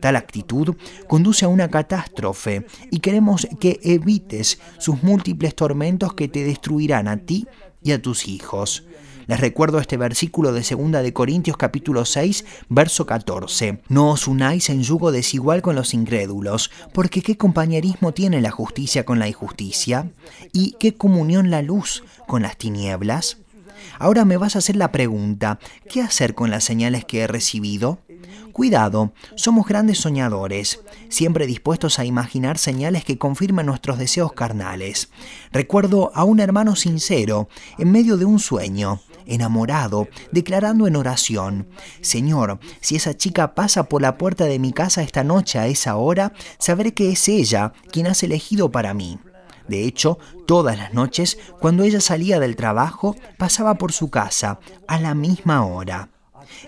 Tal 0.00 0.16
actitud 0.16 0.76
conduce 1.08 1.44
a 1.44 1.48
una 1.48 1.68
catástrofe 1.68 2.66
y 2.90 3.00
queremos 3.00 3.48
que 3.58 3.80
evites 3.82 4.60
sus 4.78 5.02
múltiples 5.02 5.54
tormentos 5.54 6.14
que 6.14 6.28
te 6.28 6.44
destruirán 6.44 7.08
a 7.08 7.16
ti 7.16 7.46
y 7.82 7.92
a 7.92 8.00
tus 8.00 8.28
hijos. 8.28 8.84
Les 9.28 9.38
recuerdo 9.38 9.78
este 9.78 9.98
versículo 9.98 10.52
de 10.54 10.62
2 10.62 11.02
de 11.02 11.12
Corintios 11.12 11.58
capítulo 11.58 12.06
6, 12.06 12.46
verso 12.70 13.04
14. 13.04 13.78
No 13.90 14.12
os 14.12 14.26
unáis 14.26 14.70
en 14.70 14.82
yugo 14.82 15.12
desigual 15.12 15.60
con 15.60 15.76
los 15.76 15.92
incrédulos, 15.92 16.70
porque 16.94 17.20
qué 17.20 17.36
compañerismo 17.36 18.12
tiene 18.12 18.40
la 18.40 18.50
justicia 18.50 19.04
con 19.04 19.18
la 19.18 19.28
injusticia, 19.28 20.10
y 20.54 20.76
qué 20.80 20.94
comunión 20.94 21.50
la 21.50 21.60
luz 21.60 22.04
con 22.26 22.40
las 22.40 22.56
tinieblas. 22.56 23.36
Ahora 23.98 24.24
me 24.24 24.38
vas 24.38 24.56
a 24.56 24.60
hacer 24.60 24.76
la 24.76 24.92
pregunta, 24.92 25.58
¿qué 25.90 26.00
hacer 26.00 26.34
con 26.34 26.48
las 26.48 26.64
señales 26.64 27.04
que 27.04 27.20
he 27.20 27.26
recibido? 27.26 27.98
Cuidado, 28.52 29.12
somos 29.36 29.66
grandes 29.66 29.98
soñadores, 29.98 30.80
siempre 31.10 31.46
dispuestos 31.46 31.98
a 31.98 32.04
imaginar 32.04 32.58
señales 32.58 33.04
que 33.04 33.18
confirmen 33.18 33.66
nuestros 33.66 33.98
deseos 33.98 34.32
carnales. 34.32 35.10
Recuerdo 35.52 36.10
a 36.14 36.24
un 36.24 36.40
hermano 36.40 36.74
sincero, 36.74 37.48
en 37.78 37.92
medio 37.92 38.16
de 38.16 38.24
un 38.24 38.40
sueño, 38.40 39.00
enamorado, 39.28 40.08
declarando 40.32 40.86
en 40.86 40.96
oración, 40.96 41.68
Señor, 42.00 42.58
si 42.80 42.96
esa 42.96 43.16
chica 43.16 43.54
pasa 43.54 43.84
por 43.84 44.02
la 44.02 44.18
puerta 44.18 44.44
de 44.44 44.58
mi 44.58 44.72
casa 44.72 45.02
esta 45.02 45.24
noche 45.24 45.58
a 45.58 45.66
esa 45.66 45.96
hora, 45.96 46.32
sabré 46.58 46.94
que 46.94 47.12
es 47.12 47.28
ella 47.28 47.72
quien 47.92 48.06
has 48.06 48.22
elegido 48.22 48.70
para 48.70 48.94
mí. 48.94 49.18
De 49.68 49.84
hecho, 49.84 50.18
todas 50.46 50.78
las 50.78 50.94
noches, 50.94 51.38
cuando 51.60 51.84
ella 51.84 52.00
salía 52.00 52.40
del 52.40 52.56
trabajo, 52.56 53.14
pasaba 53.36 53.74
por 53.74 53.92
su 53.92 54.10
casa 54.10 54.60
a 54.86 54.98
la 54.98 55.14
misma 55.14 55.64
hora. 55.64 56.08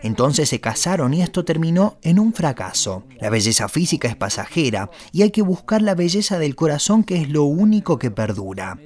Entonces 0.02 0.48
se 0.48 0.60
casaron 0.60 1.14
y 1.14 1.22
esto 1.22 1.44
terminó 1.44 1.98
en 2.02 2.18
un 2.18 2.32
fracaso. 2.32 3.04
La 3.20 3.30
belleza 3.30 3.68
física 3.68 4.08
es 4.08 4.16
pasajera 4.16 4.90
y 5.12 5.22
hay 5.22 5.30
que 5.30 5.42
buscar 5.42 5.82
la 5.82 5.94
belleza 5.94 6.38
del 6.38 6.56
corazón 6.56 7.04
que 7.04 7.16
es 7.20 7.28
lo 7.28 7.44
único 7.44 7.98
que 7.98 8.10
perdura. 8.10 8.78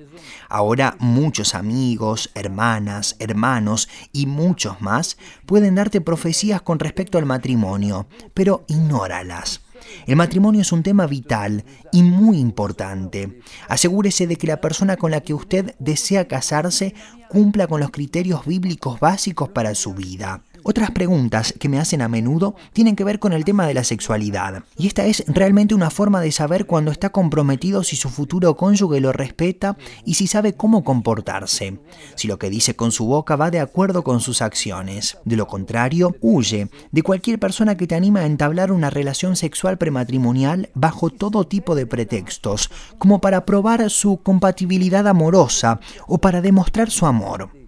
Ahora 0.49 0.97
muchos 0.99 1.55
amigos, 1.55 2.31
hermanas, 2.35 3.17
hermanos 3.19 3.89
y 4.13 4.27
muchos 4.27 4.81
más 4.81 5.17
pueden 5.47 5.75
darte 5.75 6.01
profecías 6.01 6.63
con 6.63 6.79
respecto 6.79 7.19
al 7.19 7.27
matrimonio, 7.27 8.07
pero 8.33 8.65
ignóralas. 8.69 9.61
El 10.07 10.17
matrimonio 10.17 10.63
es 10.63 10.73
un 10.73 10.83
tema 10.83 11.07
vital 11.07 11.65
y 11.93 12.03
muy 12.03 12.39
importante. 12.39 13.41
Asegúrese 13.69 14.27
de 14.27 14.37
que 14.37 14.47
la 14.47 14.61
persona 14.61 14.97
con 14.97 15.11
la 15.11 15.21
que 15.21 15.35
usted 15.35 15.75
desea 15.79 16.29
casarse 16.29 16.95
cumpla 17.29 17.67
con 17.67 17.81
los 17.81 17.91
criterios 17.91 18.47
bíblicos 18.47 19.01
básicos 19.01 19.49
para 19.51 19.75
su 19.75 19.95
vida. 19.95 20.43
Otras 20.66 20.90
preguntas 20.92 21.52
que 21.61 21.68
me 21.68 21.78
hacen 21.78 22.00
a 22.00 22.09
menudo 22.09 22.56
tienen 22.73 22.97
que 22.97 23.04
ver 23.04 23.18
con 23.18 23.35
el 23.35 23.44
tema 23.44 23.66
de 23.66 23.75
la 23.75 23.85
sexualidad. 23.85 24.64
Y 24.78 24.87
esta 24.87 25.04
es 25.04 25.23
realmente 25.26 25.75
una 25.75 25.90
forma 25.90 26.23
de 26.23 26.33
saber 26.33 26.64
cuando 26.64 26.90
está 26.90 27.11
comprometido 27.11 27.85
si 27.85 27.97
su 27.97 28.09
futuro 28.09 28.56
cónyuge 28.56 28.99
lo 28.99 29.12
respeta 29.12 29.76
y 30.06 30.14
si 30.14 30.26
sabe 30.26 30.54
cómo 30.54 30.83
comportarse. 30.83 31.80
Si 32.14 32.28
lo 32.28 32.38
que 32.38 32.49
dice 32.49 32.75
con 32.75 32.92
su 32.92 33.04
boca 33.04 33.37
va 33.37 33.50
de 33.50 33.61
acuerdo 33.61 34.02
con 34.02 34.21
sus 34.21 34.40
acciones. 34.40 35.18
De 35.26 35.37
lo 35.37 35.47
contrario, 35.47 36.16
huye 36.23 36.71
de 36.90 37.02
cualquier 37.02 37.38
persona 37.38 37.76
que 37.76 37.87
te 37.87 37.94
anime 37.94 38.21
a 38.21 38.26
entablar 38.26 38.73
una 38.73 38.88
relación 38.88 39.37
sexual 39.37 39.76
prematrimonial 39.76 40.71
bajo 40.73 41.11
todo 41.11 41.47
tipo 41.47 41.75
de 41.75 41.87
pretextos, 41.87 42.71
como 42.97 43.21
para 43.21 43.44
probar 43.44 43.90
su 43.90 44.23
compatibilidad 44.23 45.06
amorosa 45.06 45.78
o 46.06 46.16
para 46.16 46.40
demostrar 46.40 46.90
su 46.90 47.04
amor. 47.04 47.63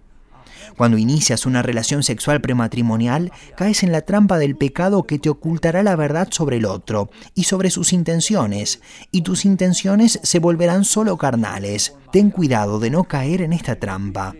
Cuando 0.77 0.99
inicias 0.99 1.47
una 1.47 1.63
relación 1.63 2.03
sexual 2.03 2.39
prematrimonial, 2.39 3.31
caes 3.55 3.81
en 3.81 3.91
la 3.91 4.01
trampa 4.01 4.37
del 4.37 4.55
pecado 4.55 5.03
que 5.03 5.17
te 5.17 5.27
ocultará 5.29 5.81
la 5.81 5.95
verdad 5.95 6.27
sobre 6.29 6.57
el 6.57 6.65
otro 6.65 7.09
y 7.33 7.45
sobre 7.45 7.71
sus 7.71 7.93
intenciones, 7.93 8.79
y 9.11 9.23
tus 9.23 9.43
intenciones 9.43 10.19
se 10.21 10.37
volverán 10.37 10.85
solo 10.85 11.17
carnales. 11.17 11.95
Ten 12.11 12.29
cuidado 12.29 12.79
de 12.79 12.91
no 12.91 13.05
caer 13.05 13.41
en 13.41 13.53
esta 13.53 13.77
trampa. 13.77 14.35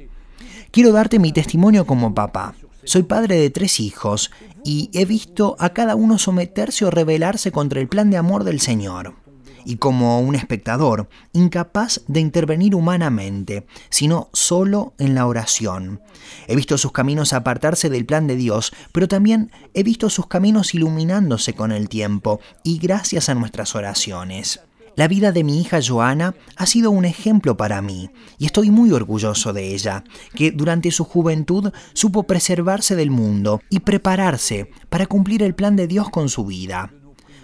Quiero 0.69 0.91
darte 0.91 1.17
mi 1.17 1.31
testimonio 1.31 1.87
como 1.87 2.13
papá. 2.13 2.53
Soy 2.83 3.01
padre 3.01 3.37
de 3.37 3.49
tres 3.49 3.79
hijos 3.79 4.29
y 4.63 4.91
he 4.93 5.05
visto 5.05 5.55
a 5.57 5.69
cada 5.69 5.95
uno 5.95 6.19
someterse 6.19 6.85
o 6.85 6.91
rebelarse 6.91 7.51
contra 7.51 7.81
el 7.81 7.87
plan 7.87 8.11
de 8.11 8.17
amor 8.17 8.43
del 8.43 8.61
Señor 8.61 9.26
y 9.67 9.75
como 9.75 10.21
un 10.21 10.33
espectador, 10.33 11.09
incapaz 11.33 11.99
de 12.07 12.21
intervenir 12.21 12.73
humanamente, 12.73 13.67
sino 13.89 14.29
solo 14.31 14.93
en 14.97 15.13
la 15.13 15.27
oración. 15.27 15.99
He 16.47 16.55
visto 16.55 16.77
sus 16.77 16.93
caminos 16.93 17.33
apartarse 17.33 17.89
del 17.89 18.05
plan 18.05 18.27
de 18.27 18.37
Dios, 18.37 18.71
pero 18.93 19.09
también 19.09 19.51
he 19.73 19.83
visto 19.83 20.09
sus 20.09 20.27
caminos 20.27 20.73
iluminándose 20.73 21.53
con 21.53 21.73
el 21.73 21.89
tiempo 21.89 22.39
y 22.63 22.79
gracias 22.79 23.27
a 23.27 23.35
nuestras 23.35 23.75
oraciones. 23.75 24.61
La 24.95 25.09
vida 25.09 25.33
de 25.33 25.43
mi 25.43 25.59
hija 25.59 25.79
Joana 25.85 26.33
ha 26.55 26.65
sido 26.65 26.89
un 26.89 27.03
ejemplo 27.03 27.57
para 27.57 27.81
mí 27.81 28.09
y 28.39 28.45
estoy 28.45 28.71
muy 28.71 28.91
orgulloso 28.93 29.51
de 29.51 29.75
ella, 29.75 30.05
que 30.33 30.51
durante 30.51 30.91
su 30.91 31.03
juventud 31.03 31.71
supo 31.93 32.23
preservarse 32.23 32.95
del 32.95 33.11
mundo 33.11 33.61
y 33.69 33.81
prepararse 33.81 34.71
para 34.89 35.07
cumplir 35.07 35.43
el 35.43 35.53
plan 35.53 35.75
de 35.75 35.87
Dios 35.87 36.09
con 36.09 36.29
su 36.29 36.45
vida. 36.45 36.93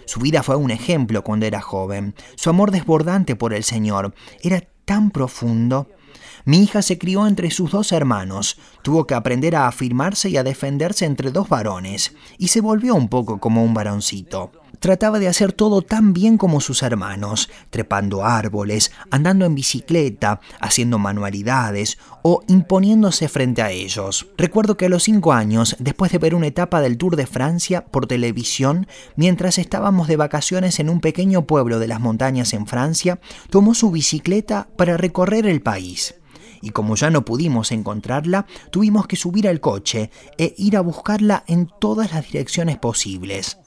Su 0.06 0.20
vida 0.20 0.42
fue 0.42 0.56
un 0.56 0.70
ejemplo 0.70 1.22
cuando 1.22 1.46
era 1.46 1.60
joven. 1.60 2.14
Su 2.36 2.50
amor 2.50 2.70
desbordante 2.70 3.36
por 3.36 3.54
el 3.54 3.64
Señor 3.64 4.14
era 4.42 4.62
tan 4.84 5.10
profundo. 5.10 5.88
Mi 6.44 6.62
hija 6.62 6.82
se 6.82 6.98
crió 6.98 7.26
entre 7.26 7.50
sus 7.50 7.70
dos 7.70 7.92
hermanos, 7.92 8.58
tuvo 8.82 9.06
que 9.06 9.14
aprender 9.14 9.56
a 9.56 9.66
afirmarse 9.66 10.28
y 10.28 10.36
a 10.36 10.42
defenderse 10.42 11.06
entre 11.06 11.30
dos 11.30 11.48
varones, 11.48 12.14
y 12.36 12.48
se 12.48 12.60
volvió 12.60 12.94
un 12.94 13.08
poco 13.08 13.40
como 13.40 13.64
un 13.64 13.72
varoncito. 13.72 14.52
Trataba 14.78 15.18
de 15.18 15.28
hacer 15.28 15.52
todo 15.52 15.82
tan 15.82 16.12
bien 16.12 16.38
como 16.38 16.60
sus 16.60 16.82
hermanos, 16.82 17.50
trepando 17.70 18.24
árboles, 18.24 18.92
andando 19.10 19.44
en 19.44 19.54
bicicleta, 19.54 20.40
haciendo 20.60 20.98
manualidades 20.98 21.98
o 22.22 22.42
imponiéndose 22.48 23.28
frente 23.28 23.62
a 23.62 23.70
ellos. 23.70 24.28
Recuerdo 24.36 24.76
que 24.76 24.86
a 24.86 24.88
los 24.88 25.04
cinco 25.04 25.32
años, 25.32 25.76
después 25.78 26.12
de 26.12 26.18
ver 26.18 26.34
una 26.34 26.46
etapa 26.46 26.80
del 26.80 26.98
Tour 26.98 27.16
de 27.16 27.26
Francia 27.26 27.84
por 27.84 28.06
televisión, 28.06 28.86
mientras 29.16 29.58
estábamos 29.58 30.08
de 30.08 30.16
vacaciones 30.16 30.80
en 30.80 30.90
un 30.90 31.00
pequeño 31.00 31.46
pueblo 31.46 31.78
de 31.78 31.88
las 31.88 32.00
montañas 32.00 32.52
en 32.54 32.66
Francia, 32.66 33.20
tomó 33.50 33.74
su 33.74 33.90
bicicleta 33.90 34.68
para 34.76 34.96
recorrer 34.96 35.46
el 35.46 35.60
país 35.60 36.14
y 36.64 36.70
como 36.70 36.96
ya 36.96 37.10
no 37.10 37.26
pudimos 37.26 37.72
encontrarla, 37.72 38.46
tuvimos 38.70 39.06
que 39.06 39.16
subir 39.16 39.46
al 39.46 39.60
coche 39.60 40.10
e 40.38 40.54
ir 40.56 40.78
a 40.78 40.80
buscarla 40.80 41.44
en 41.46 41.70
todas 41.78 42.12
las 42.12 42.24
direcciones 42.24 42.78
posibles. 42.78 43.58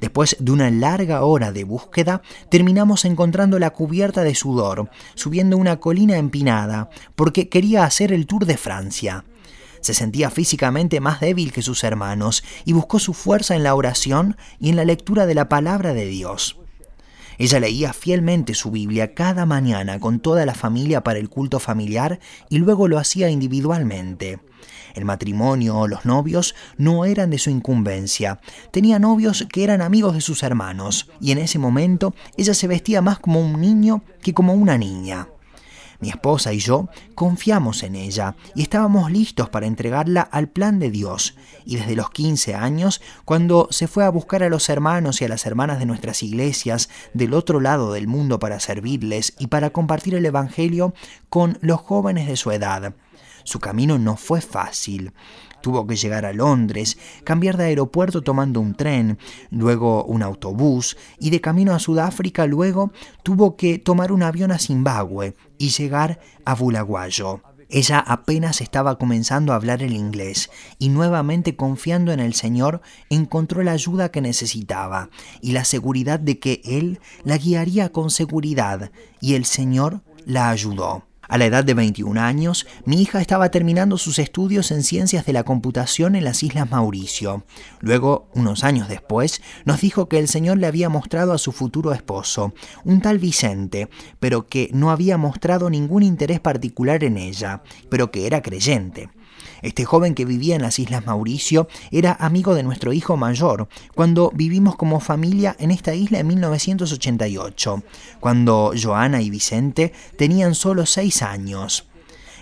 Después 0.00 0.36
de 0.38 0.52
una 0.52 0.70
larga 0.70 1.24
hora 1.24 1.52
de 1.52 1.64
búsqueda, 1.64 2.22
terminamos 2.50 3.04
encontrando 3.04 3.58
la 3.58 3.70
cubierta 3.70 4.22
de 4.22 4.34
sudor, 4.34 4.90
subiendo 5.14 5.56
una 5.56 5.78
colina 5.80 6.16
empinada, 6.16 6.90
porque 7.14 7.48
quería 7.48 7.84
hacer 7.84 8.12
el 8.12 8.26
Tour 8.26 8.46
de 8.46 8.56
Francia. 8.56 9.24
Se 9.80 9.94
sentía 9.94 10.30
físicamente 10.30 11.00
más 11.00 11.20
débil 11.20 11.52
que 11.52 11.60
sus 11.60 11.82
hermanos 11.82 12.44
y 12.64 12.72
buscó 12.72 13.00
su 13.00 13.14
fuerza 13.14 13.56
en 13.56 13.64
la 13.64 13.74
oración 13.74 14.36
y 14.60 14.70
en 14.70 14.76
la 14.76 14.84
lectura 14.84 15.26
de 15.26 15.34
la 15.34 15.48
palabra 15.48 15.92
de 15.92 16.06
Dios. 16.06 16.56
Ella 17.38 17.58
leía 17.58 17.92
fielmente 17.92 18.54
su 18.54 18.70
Biblia 18.70 19.14
cada 19.14 19.46
mañana 19.46 19.98
con 19.98 20.20
toda 20.20 20.46
la 20.46 20.54
familia 20.54 21.02
para 21.02 21.18
el 21.18 21.28
culto 21.28 21.58
familiar 21.58 22.20
y 22.48 22.58
luego 22.58 22.86
lo 22.86 22.98
hacía 22.98 23.30
individualmente. 23.30 24.38
El 24.94 25.04
matrimonio 25.04 25.76
o 25.78 25.88
los 25.88 26.04
novios 26.04 26.54
no 26.76 27.04
eran 27.04 27.30
de 27.30 27.38
su 27.38 27.50
incumbencia. 27.50 28.40
Tenía 28.70 28.98
novios 28.98 29.46
que 29.52 29.64
eran 29.64 29.82
amigos 29.82 30.14
de 30.14 30.20
sus 30.20 30.42
hermanos, 30.42 31.10
y 31.20 31.32
en 31.32 31.38
ese 31.38 31.58
momento 31.58 32.14
ella 32.36 32.54
se 32.54 32.68
vestía 32.68 33.02
más 33.02 33.18
como 33.18 33.40
un 33.40 33.60
niño 33.60 34.02
que 34.22 34.34
como 34.34 34.54
una 34.54 34.78
niña. 34.78 35.28
Mi 36.02 36.08
esposa 36.08 36.52
y 36.52 36.58
yo 36.58 36.88
confiamos 37.14 37.84
en 37.84 37.94
ella 37.94 38.34
y 38.56 38.62
estábamos 38.62 39.12
listos 39.12 39.48
para 39.50 39.66
entregarla 39.66 40.22
al 40.22 40.48
plan 40.48 40.80
de 40.80 40.90
Dios. 40.90 41.36
Y 41.64 41.76
desde 41.76 41.94
los 41.94 42.10
15 42.10 42.56
años, 42.56 43.00
cuando 43.24 43.68
se 43.70 43.86
fue 43.86 44.04
a 44.04 44.08
buscar 44.08 44.42
a 44.42 44.48
los 44.48 44.68
hermanos 44.68 45.20
y 45.20 45.26
a 45.26 45.28
las 45.28 45.46
hermanas 45.46 45.78
de 45.78 45.86
nuestras 45.86 46.24
iglesias 46.24 46.88
del 47.14 47.34
otro 47.34 47.60
lado 47.60 47.92
del 47.92 48.08
mundo 48.08 48.40
para 48.40 48.58
servirles 48.58 49.34
y 49.38 49.46
para 49.46 49.70
compartir 49.70 50.16
el 50.16 50.26
Evangelio 50.26 50.92
con 51.28 51.56
los 51.60 51.80
jóvenes 51.80 52.26
de 52.26 52.34
su 52.34 52.50
edad, 52.50 52.96
su 53.44 53.58
camino 53.58 53.98
no 53.98 54.16
fue 54.16 54.40
fácil. 54.40 55.12
Tuvo 55.62 55.86
que 55.86 55.96
llegar 55.96 56.26
a 56.26 56.32
Londres, 56.32 56.98
cambiar 57.24 57.56
de 57.56 57.64
aeropuerto 57.64 58.22
tomando 58.22 58.60
un 58.60 58.74
tren, 58.74 59.18
luego 59.50 60.04
un 60.04 60.22
autobús, 60.22 60.96
y 61.20 61.30
de 61.30 61.40
camino 61.40 61.72
a 61.72 61.78
Sudáfrica 61.78 62.46
luego 62.46 62.92
tuvo 63.22 63.56
que 63.56 63.78
tomar 63.78 64.10
un 64.10 64.22
avión 64.22 64.50
a 64.50 64.58
Zimbabue 64.58 65.36
y 65.58 65.68
llegar 65.68 66.20
a 66.44 66.54
Bulaguayo. 66.54 67.42
Ella 67.74 68.00
apenas 68.00 68.60
estaba 68.60 68.98
comenzando 68.98 69.52
a 69.52 69.56
hablar 69.56 69.82
el 69.82 69.94
inglés 69.94 70.50
y 70.78 70.90
nuevamente 70.90 71.56
confiando 71.56 72.12
en 72.12 72.20
el 72.20 72.34
Señor 72.34 72.82
encontró 73.08 73.62
la 73.62 73.72
ayuda 73.72 74.10
que 74.10 74.20
necesitaba 74.20 75.08
y 75.40 75.52
la 75.52 75.64
seguridad 75.64 76.20
de 76.20 76.38
que 76.38 76.60
Él 76.64 77.00
la 77.24 77.38
guiaría 77.38 77.90
con 77.90 78.10
seguridad 78.10 78.92
y 79.22 79.36
el 79.36 79.46
Señor 79.46 80.02
la 80.26 80.50
ayudó. 80.50 81.04
A 81.32 81.38
la 81.38 81.46
edad 81.46 81.64
de 81.64 81.72
21 81.72 82.20
años, 82.20 82.66
mi 82.84 83.00
hija 83.00 83.18
estaba 83.18 83.50
terminando 83.50 83.96
sus 83.96 84.18
estudios 84.18 84.70
en 84.70 84.82
ciencias 84.82 85.24
de 85.24 85.32
la 85.32 85.44
computación 85.44 86.14
en 86.14 86.24
las 86.24 86.42
Islas 86.42 86.70
Mauricio. 86.70 87.46
Luego, 87.80 88.28
unos 88.34 88.64
años 88.64 88.86
después, 88.86 89.40
nos 89.64 89.80
dijo 89.80 90.10
que 90.10 90.18
el 90.18 90.28
Señor 90.28 90.58
le 90.58 90.66
había 90.66 90.90
mostrado 90.90 91.32
a 91.32 91.38
su 91.38 91.52
futuro 91.52 91.94
esposo, 91.94 92.52
un 92.84 93.00
tal 93.00 93.18
Vicente, 93.18 93.88
pero 94.20 94.46
que 94.46 94.68
no 94.74 94.90
había 94.90 95.16
mostrado 95.16 95.70
ningún 95.70 96.02
interés 96.02 96.38
particular 96.38 97.02
en 97.02 97.16
ella, 97.16 97.62
pero 97.88 98.10
que 98.10 98.26
era 98.26 98.42
creyente. 98.42 99.08
Este 99.62 99.84
joven 99.84 100.14
que 100.14 100.24
vivía 100.24 100.56
en 100.56 100.62
las 100.62 100.78
Islas 100.78 101.06
Mauricio 101.06 101.68
era 101.92 102.16
amigo 102.18 102.54
de 102.54 102.64
nuestro 102.64 102.92
hijo 102.92 103.16
mayor, 103.16 103.68
cuando 103.94 104.32
vivimos 104.34 104.76
como 104.76 104.98
familia 104.98 105.56
en 105.58 105.70
esta 105.70 105.94
isla 105.94 106.18
en 106.18 106.26
1988, 106.26 107.82
cuando 108.18 108.72
Joana 108.80 109.22
y 109.22 109.30
Vicente 109.30 109.92
tenían 110.18 110.56
solo 110.56 110.84
seis 110.84 111.22
años. 111.22 111.86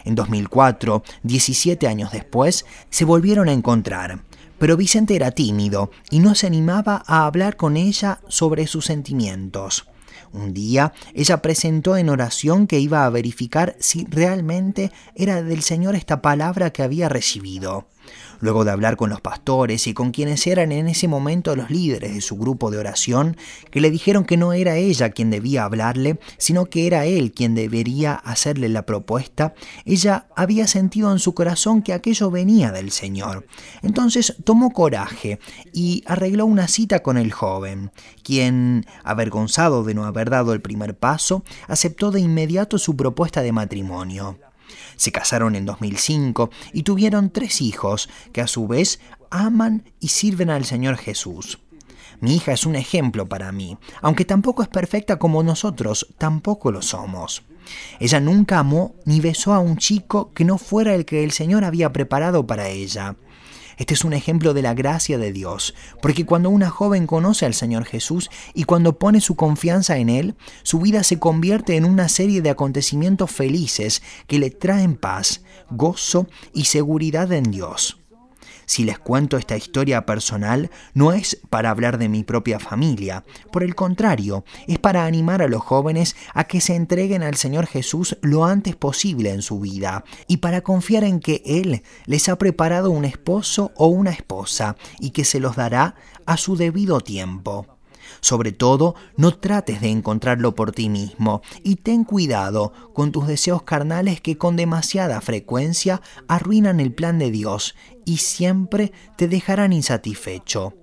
En 0.05 0.15
2004, 0.15 1.03
17 1.23 1.87
años 1.87 2.11
después, 2.11 2.65
se 2.89 3.05
volvieron 3.05 3.49
a 3.49 3.53
encontrar. 3.53 4.23
Pero 4.59 4.77
Vicente 4.77 5.15
era 5.15 5.31
tímido 5.31 5.91
y 6.11 6.19
no 6.21 6.35
se 6.35 6.47
animaba 6.47 7.03
a 7.07 7.27
hablar 7.27 7.57
con 7.57 7.77
ella 7.77 8.21
sobre 8.29 8.67
sus 8.67 8.87
sentimientos. 8.87 9.87
Un 10.33 10.55
día 10.55 10.93
ella 11.15 11.43
presentó 11.43 11.97
en 11.97 12.09
oración 12.09 12.67
que 12.67 12.79
iba 12.79 13.05
a 13.05 13.11
verificar 13.11 13.77
si 13.81 14.07
realmente 14.09 14.93
era 15.15 15.43
del 15.43 15.63
Señor 15.63 15.97
esta 15.97 16.23
palabra 16.23 16.71
que 16.71 16.83
había 16.83 17.09
recibido. 17.09 17.87
Luego 18.41 18.65
de 18.65 18.71
hablar 18.71 18.97
con 18.97 19.11
los 19.11 19.21
pastores 19.21 19.87
y 19.87 19.95
con 19.95 20.11
quienes 20.11 20.47
eran 20.47 20.73
en 20.73 20.89
ese 20.89 21.09
momento 21.09 21.55
los 21.55 21.71
líderes 21.71 22.15
de 22.15 22.21
su 22.21 22.37
grupo 22.37 22.71
de 22.71 22.79
oración, 22.79 23.37
que 23.71 23.81
le 23.81 23.91
dijeron 23.91 24.25
que 24.25 24.37
no 24.37 24.53
era 24.53 24.77
ella 24.77 25.11
quien 25.11 25.31
debía 25.31 25.65
hablarle, 25.65 26.19
sino 26.39 26.67
que 26.67 26.87
era 26.87 27.05
él 27.07 27.33
quien 27.33 27.55
debería 27.55 28.15
hacerle 28.15 28.69
la 28.69 28.87
propuesta, 28.87 29.55
ella 29.85 30.27
había 30.37 30.67
sentido 30.67 31.13
en 31.13 31.19
su 31.19 31.35
corazón 31.35 31.83
que 31.83 31.93
aquello 31.93 32.31
venía 32.31 32.73
del 32.73 32.91
Señor. 32.91 33.47
Entonces 33.83 34.37
tomó 34.45 34.73
coraje 34.73 35.39
y 35.73 36.03
arregló 36.07 36.47
una 36.47 36.69
cita 36.69 37.03
con 37.03 37.19
el 37.19 37.33
joven, 37.33 37.91
quien, 38.23 38.87
avergonzado 39.05 39.85
de 39.85 39.95
no 39.95 40.05
haber 40.05 40.31
dado 40.31 40.53
el 40.53 40.61
primer 40.61 40.97
paso, 40.97 41.45
aceptó 41.69 42.11
de 42.11 42.21
inmediato 42.21 42.79
su 42.79 42.97
propuesta 42.97 43.43
de 43.43 43.53
matrimonio. 43.53 44.39
Se 44.97 45.13
casaron 45.13 45.55
en 45.55 45.67
2005 45.67 46.51
y 46.73 46.83
tuvieron 46.83 47.31
tres 47.31 47.61
hijos 47.61 48.09
que 48.33 48.41
a 48.41 48.47
su 48.47 48.67
vez 48.67 49.01
aman 49.31 49.85
y 50.01 50.09
sirven 50.09 50.51
al 50.51 50.65
Señor 50.65 50.97
Jesús. 50.97 51.59
Mi 52.21 52.37
hija 52.37 52.53
es 52.53 52.67
un 52.67 52.77
ejemplo 52.77 53.27
para 53.27 53.51
mí, 53.51 53.79
aunque 54.03 54.25
tampoco 54.25 54.63
es 54.63 54.69
perfecta 54.69 55.19
como 55.19 55.43
nosotros, 55.43 56.07
tampoco 56.19 56.71
lo 56.71 56.83
somos. 56.83 57.43
Ella 57.99 58.21
nunca 58.21 58.59
amó 58.59 58.95
ni 59.05 59.21
besó 59.21 59.55
a 59.55 59.61
un 59.61 59.77
chico 59.77 60.33
que 60.35 60.45
no 60.45 60.59
fuera 60.59 60.95
el 60.95 61.05
que 61.05 61.25
el 61.25 61.31
Señor 61.31 61.65
había 61.65 61.93
preparado 61.93 62.47
para 62.47 62.69
ella. 62.69 63.17
Este 63.81 63.95
es 63.95 64.05
un 64.05 64.13
ejemplo 64.13 64.53
de 64.53 64.61
la 64.61 64.75
gracia 64.75 65.17
de 65.17 65.33
Dios, 65.33 65.75
porque 66.03 66.27
cuando 66.27 66.51
una 66.51 66.69
joven 66.69 67.07
conoce 67.07 67.47
al 67.47 67.55
Señor 67.55 67.87
Jesús 67.87 68.29
y 68.53 68.65
cuando 68.65 68.99
pone 68.99 69.23
su 69.23 69.37
confianza 69.37 69.97
en 69.97 70.11
Él, 70.11 70.35
su 70.63 70.81
vida 70.81 71.03
se 71.03 71.19
convierte 71.19 71.77
en 71.77 71.87
una 71.87 72.11
serie 72.11 72.43
de 72.43 72.51
acontecimientos 72.51 73.31
felices 73.31 74.03
que 74.27 74.39
le 74.39 74.51
traen 74.51 74.97
paz, 74.97 75.41
gozo 75.71 76.27
y 76.53 76.67
seguridad 76.67 77.33
en 77.33 77.45
Dios. 77.45 78.00
Si 78.71 78.85
les 78.85 79.01
cuento 79.01 79.37
esta 79.37 79.57
historia 79.57 80.07
personal, 80.07 80.71
no 80.95 81.13
es 81.13 81.41
para 81.51 81.71
hablar 81.71 81.99
de 81.99 82.09
mi 82.09 82.23
propia 82.23 82.61
familia, 82.61 83.25
por 83.51 83.65
el 83.65 83.75
contrario, 83.75 84.45
es 84.69 84.79
para 84.79 85.07
animar 85.07 85.43
a 85.43 85.49
los 85.49 85.61
jóvenes 85.61 86.15
a 86.35 86.45
que 86.45 86.61
se 86.61 86.77
entreguen 86.77 87.25
al 87.25 87.35
Señor 87.35 87.67
Jesús 87.67 88.17
lo 88.23 88.45
antes 88.45 88.77
posible 88.77 89.31
en 89.31 89.43
su 89.43 89.59
vida 89.59 90.05
y 90.29 90.37
para 90.37 90.61
confiar 90.61 91.03
en 91.03 91.19
que 91.19 91.43
Él 91.45 91.83
les 92.07 92.29
ha 92.29 92.39
preparado 92.39 92.93
un 92.93 93.05
esposo 93.05 93.73
o 93.75 93.89
una 93.89 94.13
esposa 94.13 94.77
y 95.01 95.11
que 95.11 95.25
se 95.25 95.41
los 95.41 95.57
dará 95.57 95.97
a 96.25 96.37
su 96.37 96.55
debido 96.55 97.01
tiempo. 97.01 97.80
Sobre 98.21 98.53
todo, 98.53 98.95
no 99.17 99.35
trates 99.35 99.81
de 99.81 99.89
encontrarlo 99.89 100.55
por 100.55 100.73
ti 100.73 100.89
mismo 100.89 101.43
y 101.63 101.77
ten 101.77 102.05
cuidado 102.05 102.73
con 102.93 103.13
tus 103.13 103.27
deseos 103.27 103.63
carnales 103.63 104.21
que 104.21 104.37
con 104.37 104.57
demasiada 104.57 105.21
frecuencia 105.21 106.03
arruinan 106.29 106.81
el 106.81 106.93
plan 106.93 107.19
de 107.19 107.31
Dios 107.31 107.75
y 108.05 108.19
siempre 108.19 108.93
te 109.17 109.29
dejarán 109.29 109.73
insatisfecho. 109.73 110.75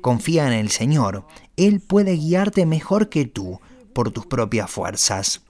Confía 0.00 0.46
en 0.46 0.52
el 0.52 0.70
Señor, 0.70 1.26
Él 1.56 1.80
puede 1.80 2.16
guiarte 2.16 2.66
mejor 2.66 3.08
que 3.08 3.24
tú 3.24 3.60
por 3.92 4.10
tus 4.10 4.26
propias 4.26 4.70
fuerzas. 4.70 5.45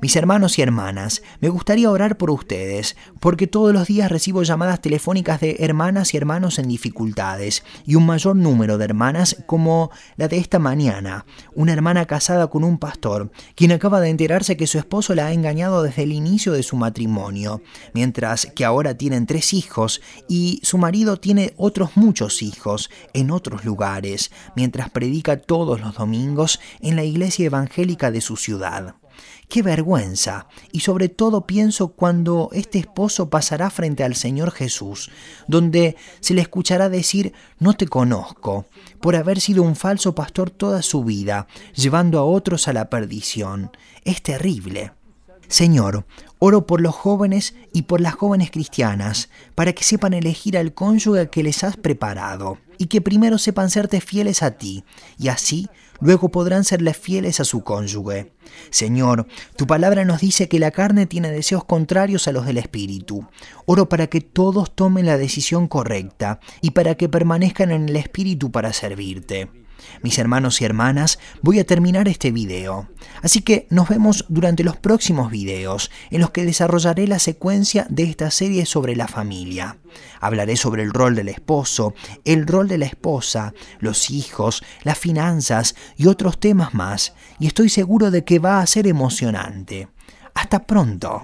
Mis 0.00 0.16
hermanos 0.16 0.58
y 0.58 0.62
hermanas, 0.62 1.22
me 1.40 1.48
gustaría 1.48 1.90
orar 1.90 2.16
por 2.16 2.30
ustedes, 2.30 2.96
porque 3.20 3.46
todos 3.46 3.72
los 3.72 3.86
días 3.86 4.10
recibo 4.10 4.42
llamadas 4.42 4.80
telefónicas 4.80 5.40
de 5.40 5.56
hermanas 5.60 6.14
y 6.14 6.16
hermanos 6.16 6.58
en 6.58 6.68
dificultades, 6.68 7.64
y 7.84 7.94
un 7.94 8.06
mayor 8.06 8.36
número 8.36 8.78
de 8.78 8.84
hermanas 8.84 9.36
como 9.46 9.90
la 10.16 10.28
de 10.28 10.38
esta 10.38 10.58
mañana, 10.58 11.26
una 11.54 11.72
hermana 11.72 12.06
casada 12.06 12.48
con 12.48 12.64
un 12.64 12.78
pastor, 12.78 13.30
quien 13.54 13.72
acaba 13.72 14.00
de 14.00 14.10
enterarse 14.10 14.56
que 14.56 14.66
su 14.66 14.78
esposo 14.78 15.14
la 15.14 15.26
ha 15.26 15.32
engañado 15.32 15.82
desde 15.82 16.02
el 16.02 16.12
inicio 16.12 16.52
de 16.52 16.62
su 16.62 16.76
matrimonio, 16.76 17.62
mientras 17.94 18.46
que 18.46 18.64
ahora 18.64 18.96
tienen 18.96 19.26
tres 19.26 19.52
hijos 19.52 20.00
y 20.28 20.60
su 20.62 20.78
marido 20.78 21.18
tiene 21.18 21.54
otros 21.56 21.96
muchos 21.96 22.42
hijos 22.42 22.90
en 23.12 23.30
otros 23.30 23.64
lugares, 23.64 24.30
mientras 24.54 24.90
predica 24.90 25.36
todos 25.36 25.80
los 25.80 25.94
domingos 25.94 26.60
en 26.80 26.96
la 26.96 27.04
iglesia 27.04 27.46
evangélica 27.46 28.10
de 28.10 28.20
su 28.20 28.36
ciudad. 28.36 28.96
Qué 29.48 29.62
vergüenza. 29.62 30.48
Y 30.72 30.80
sobre 30.80 31.08
todo 31.08 31.46
pienso 31.46 31.88
cuando 31.88 32.50
este 32.52 32.78
esposo 32.78 33.30
pasará 33.30 33.70
frente 33.70 34.04
al 34.04 34.14
Señor 34.14 34.50
Jesús, 34.50 35.10
donde 35.46 35.96
se 36.20 36.34
le 36.34 36.42
escuchará 36.42 36.88
decir, 36.88 37.32
no 37.58 37.74
te 37.74 37.86
conozco, 37.86 38.66
por 39.00 39.16
haber 39.16 39.40
sido 39.40 39.62
un 39.62 39.76
falso 39.76 40.14
pastor 40.14 40.50
toda 40.50 40.82
su 40.82 41.04
vida, 41.04 41.46
llevando 41.74 42.18
a 42.18 42.24
otros 42.24 42.68
a 42.68 42.72
la 42.72 42.90
perdición. 42.90 43.70
Es 44.04 44.22
terrible. 44.22 44.92
Señor, 45.48 46.06
oro 46.38 46.66
por 46.66 46.80
los 46.80 46.94
jóvenes 46.94 47.54
y 47.72 47.82
por 47.82 48.00
las 48.00 48.14
jóvenes 48.14 48.50
cristianas, 48.50 49.28
para 49.54 49.72
que 49.72 49.84
sepan 49.84 50.12
elegir 50.12 50.58
al 50.58 50.74
cónyuge 50.74 51.30
que 51.30 51.42
les 51.42 51.62
has 51.62 51.76
preparado, 51.76 52.58
y 52.78 52.86
que 52.86 53.00
primero 53.00 53.38
sepan 53.38 53.70
serte 53.70 54.00
fieles 54.00 54.42
a 54.42 54.52
ti, 54.52 54.84
y 55.18 55.28
así 55.28 55.68
luego 56.00 56.30
podrán 56.30 56.64
serles 56.64 56.96
fieles 56.96 57.40
a 57.40 57.44
su 57.44 57.62
cónyuge. 57.62 58.32
Señor, 58.70 59.26
tu 59.56 59.66
palabra 59.66 60.04
nos 60.04 60.20
dice 60.20 60.48
que 60.48 60.58
la 60.58 60.70
carne 60.70 61.06
tiene 61.06 61.30
deseos 61.30 61.64
contrarios 61.64 62.28
a 62.28 62.32
los 62.32 62.46
del 62.46 62.58
Espíritu. 62.58 63.26
Oro 63.66 63.88
para 63.88 64.06
que 64.06 64.20
todos 64.20 64.74
tomen 64.74 65.06
la 65.06 65.18
decisión 65.18 65.68
correcta 65.68 66.40
y 66.60 66.70
para 66.70 66.94
que 66.94 67.08
permanezcan 67.08 67.70
en 67.70 67.88
el 67.88 67.96
Espíritu 67.96 68.50
para 68.50 68.72
servirte. 68.72 69.50
Mis 70.02 70.18
hermanos 70.18 70.60
y 70.60 70.64
hermanas, 70.64 71.18
voy 71.42 71.58
a 71.58 71.66
terminar 71.66 72.08
este 72.08 72.30
video. 72.30 72.88
Así 73.22 73.42
que 73.42 73.66
nos 73.70 73.88
vemos 73.88 74.24
durante 74.28 74.64
los 74.64 74.76
próximos 74.76 75.30
videos, 75.30 75.90
en 76.10 76.20
los 76.20 76.30
que 76.30 76.44
desarrollaré 76.44 77.06
la 77.06 77.18
secuencia 77.18 77.86
de 77.88 78.04
esta 78.04 78.30
serie 78.30 78.66
sobre 78.66 78.96
la 78.96 79.08
familia. 79.08 79.78
Hablaré 80.20 80.56
sobre 80.56 80.82
el 80.82 80.92
rol 80.92 81.14
del 81.14 81.28
esposo, 81.28 81.94
el 82.24 82.46
rol 82.46 82.68
de 82.68 82.78
la 82.78 82.86
esposa, 82.86 83.54
los 83.78 84.10
hijos, 84.10 84.62
las 84.82 84.98
finanzas 84.98 85.74
y 85.96 86.06
otros 86.06 86.38
temas 86.38 86.74
más, 86.74 87.14
y 87.38 87.46
estoy 87.46 87.68
seguro 87.68 88.10
de 88.10 88.24
que 88.24 88.38
va 88.38 88.60
a 88.60 88.66
ser 88.66 88.86
emocionante. 88.86 89.88
Hasta 90.34 90.66
pronto. 90.66 91.22